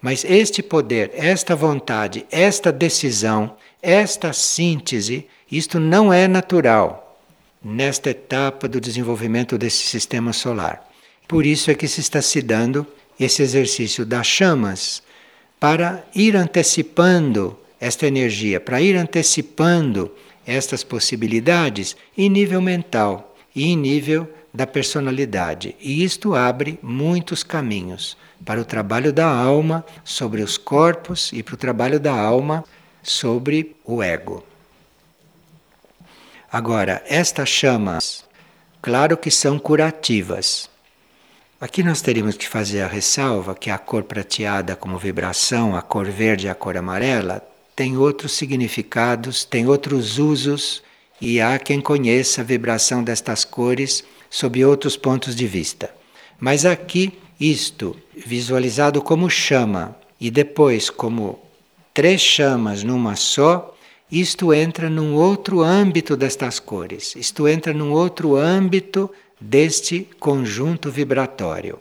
Mas 0.00 0.24
este 0.24 0.62
poder, 0.62 1.10
esta 1.14 1.54
vontade, 1.54 2.24
esta 2.30 2.72
decisão, 2.72 3.56
esta 3.80 4.32
síntese, 4.32 5.26
isto 5.50 5.78
não 5.78 6.12
é 6.12 6.26
natural 6.26 7.18
nesta 7.62 8.10
etapa 8.10 8.66
do 8.66 8.80
desenvolvimento 8.80 9.56
desse 9.58 9.86
sistema 9.86 10.32
solar. 10.32 10.88
Por 11.28 11.46
isso 11.46 11.70
é 11.70 11.74
que 11.74 11.86
se 11.86 12.00
está 12.00 12.20
se 12.20 12.42
dando 12.42 12.86
esse 13.18 13.42
exercício 13.42 14.04
das 14.04 14.26
chamas 14.26 15.02
para 15.60 16.04
ir 16.14 16.36
antecipando 16.36 17.56
esta 17.80 18.06
energia, 18.06 18.60
para 18.60 18.80
ir 18.80 18.96
antecipando 18.96 20.10
estas 20.44 20.82
possibilidades 20.82 21.96
em 22.18 22.28
nível 22.28 22.60
mental 22.60 23.36
e 23.54 23.66
em 23.66 23.76
nível 23.76 24.28
da 24.52 24.66
personalidade. 24.66 25.74
E 25.80 26.04
isto 26.04 26.34
abre 26.34 26.78
muitos 26.82 27.42
caminhos 27.42 28.16
para 28.44 28.60
o 28.60 28.64
trabalho 28.64 29.12
da 29.12 29.26
alma 29.26 29.84
sobre 30.04 30.42
os 30.42 30.58
corpos 30.58 31.30
e 31.32 31.42
para 31.42 31.54
o 31.54 31.58
trabalho 31.58 31.98
da 31.98 32.12
alma 32.12 32.64
sobre 33.02 33.76
o 33.84 34.02
ego. 34.02 34.44
Agora, 36.50 37.02
estas 37.06 37.48
chamas, 37.48 38.24
claro 38.82 39.16
que 39.16 39.30
são 39.30 39.58
curativas. 39.58 40.68
Aqui 41.58 41.82
nós 41.82 42.02
teríamos 42.02 42.36
que 42.36 42.48
fazer 42.48 42.82
a 42.82 42.88
ressalva 42.88 43.54
que 43.54 43.70
a 43.70 43.78
cor 43.78 44.02
prateada 44.02 44.76
como 44.76 44.98
vibração, 44.98 45.74
a 45.74 45.80
cor 45.80 46.10
verde 46.10 46.46
e 46.46 46.50
a 46.50 46.54
cor 46.54 46.76
amarela, 46.76 47.40
tem 47.74 47.96
outros 47.96 48.32
significados, 48.32 49.44
tem 49.44 49.66
outros 49.66 50.18
usos 50.18 50.82
e 51.20 51.40
há 51.40 51.58
quem 51.58 51.80
conheça 51.80 52.40
a 52.40 52.44
vibração 52.44 53.02
destas 53.02 53.44
cores 53.44 54.04
sob 54.32 54.64
outros 54.64 54.96
pontos 54.96 55.36
de 55.36 55.46
vista. 55.46 55.94
Mas 56.40 56.64
aqui, 56.64 57.12
isto 57.38 57.94
visualizado 58.16 59.02
como 59.02 59.28
chama 59.28 59.94
e 60.18 60.30
depois 60.30 60.88
como 60.88 61.38
três 61.92 62.22
chamas 62.22 62.82
numa 62.82 63.14
só, 63.14 63.76
isto 64.10 64.52
entra 64.54 64.88
num 64.88 65.14
outro 65.14 65.60
âmbito 65.60 66.16
destas 66.16 66.58
cores, 66.58 67.14
isto 67.14 67.46
entra 67.46 67.74
num 67.74 67.92
outro 67.92 68.34
âmbito 68.34 69.10
deste 69.38 70.08
conjunto 70.18 70.90
vibratório. 70.90 71.78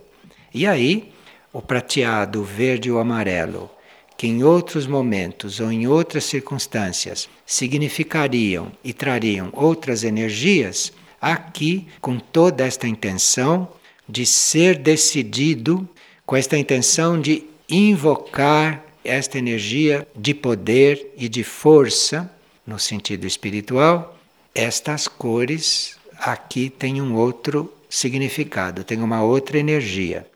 E 0.54 0.68
aí, 0.68 1.10
o 1.54 1.62
prateado, 1.62 2.42
o 2.42 2.44
verde 2.44 2.90
e 2.90 2.92
o 2.92 3.00
amarelo, 3.00 3.72
que 4.18 4.28
em 4.28 4.44
outros 4.44 4.86
momentos 4.86 5.62
ou 5.62 5.72
em 5.72 5.88
outras 5.88 6.26
circunstâncias 6.26 7.30
significariam 7.46 8.74
e 8.84 8.92
trariam 8.92 9.50
outras 9.54 10.04
energias, 10.04 10.92
aqui, 11.22 11.88
com 12.02 12.18
toda 12.18 12.66
esta 12.66 12.88
intenção 12.88 13.70
de 14.10 14.26
ser 14.26 14.78
decidido, 14.78 15.88
com 16.26 16.36
esta 16.36 16.58
intenção 16.58 17.22
de 17.22 17.44
invocar 17.70 18.84
esta 19.04 19.38
energia 19.38 20.08
de 20.16 20.34
poder 20.34 21.14
e 21.18 21.30
de 21.30 21.44
força, 21.44 22.30
no 22.66 22.80
sentido 22.80 23.26
espiritual, 23.26 24.18
estas 24.54 25.08
cores 25.08 25.98
aqui 26.20 26.70
têm 26.70 27.02
um 27.02 27.16
outro 27.16 27.74
significado, 27.90 28.84
têm 28.84 29.02
uma 29.02 29.24
outra 29.24 29.58
energia. 29.58 30.28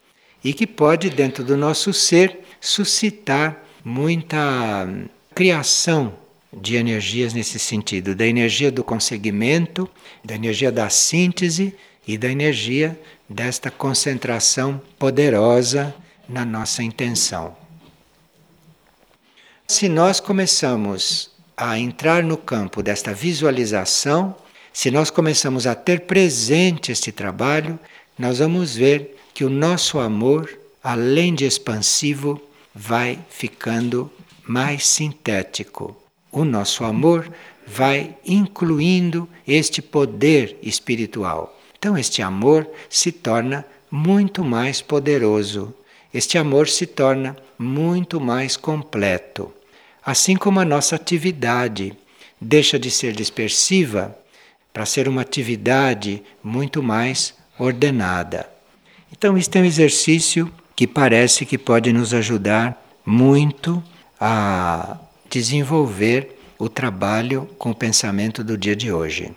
E 0.44 0.54
que 0.54 0.68
pode, 0.68 1.10
dentro 1.10 1.44
do 1.44 1.58
nosso 1.58 1.92
ser, 1.94 2.40
suscitar 2.62 3.64
muita 3.84 4.88
criação 5.34 6.14
de 6.56 6.78
energias 6.78 7.34
nesse 7.34 7.60
sentido, 7.60 8.16
da 8.16 8.26
energia 8.26 8.72
do 8.72 8.84
conseguimento, 8.84 9.89
da 10.24 10.36
energia 10.36 10.72
da 10.72 10.89
síntese 10.89 11.76
e 12.08 12.18
da 12.18 12.30
energia 12.30 12.99
desta 13.28 13.70
concentração 13.70 14.82
poderosa 14.97 15.93
na 16.30 16.45
nossa 16.45 16.82
intenção. 16.82 17.56
Se 19.68 19.89
nós 19.89 20.20
começamos 20.20 21.32
a 21.58 21.78
entrar 21.78 22.24
no 22.24 22.38
campo 22.38 22.82
desta 22.82 23.14
visualização, 23.14 24.36
se 24.72 24.91
nós 24.91 25.10
começamos 25.10 25.66
a 25.66 25.74
ter 25.74 26.01
presente 26.01 26.91
este 26.91 27.12
trabalho, 27.12 27.80
nós 28.18 28.39
vamos 28.39 28.76
ver 28.76 29.18
que 29.34 29.43
o 29.43 29.49
nosso 29.49 29.99
amor, 29.99 30.58
além 30.84 31.34
de 31.34 31.45
expansivo, 31.45 32.41
vai 32.74 33.20
ficando 33.30 34.12
mais 34.47 34.86
sintético. 34.88 36.05
O 36.36 36.44
nosso 36.44 36.84
amor 36.84 37.32
vai 37.66 38.14
incluindo 38.26 39.26
este 39.48 39.82
poder 39.82 40.58
espiritual. 40.62 41.58
Então, 41.80 41.98
este 41.98 42.22
amor 42.22 42.68
se 42.90 43.10
torna 43.10 43.66
muito 43.90 44.44
mais 44.44 44.82
poderoso. 44.82 45.74
Este 46.14 46.38
amor 46.38 46.68
se 46.68 46.86
torna 46.86 47.38
muito 47.58 48.20
mais 48.20 48.58
completo. 48.58 49.50
Assim 50.06 50.36
como 50.36 50.60
a 50.60 50.66
nossa 50.66 50.98
atividade 50.98 51.94
deixa 52.40 52.78
de 52.78 52.92
ser 52.92 53.14
dispersiva 53.14 54.14
para 54.74 54.86
ser 54.86 55.08
uma 55.08 55.22
atividade 55.22 56.22
muito 56.44 56.84
mais 56.84 57.34
ordenada. 57.58 58.50
Então, 59.10 59.38
este 59.38 59.58
é 59.58 59.62
um 59.62 59.66
exercício 59.66 60.52
que 60.76 60.86
parece 60.86 61.46
que 61.46 61.58
pode 61.58 61.94
nos 61.94 62.14
ajudar 62.14 62.86
muito 63.06 63.82
a 64.20 64.98
desenvolver 65.36 66.40
o 66.58 66.70
trabalho 66.70 67.46
com 67.58 67.72
o 67.72 67.76
pensamento 67.76 68.42
do 68.42 68.58
dia 68.58 68.74
de 68.74 68.90
hoje. 68.90 69.34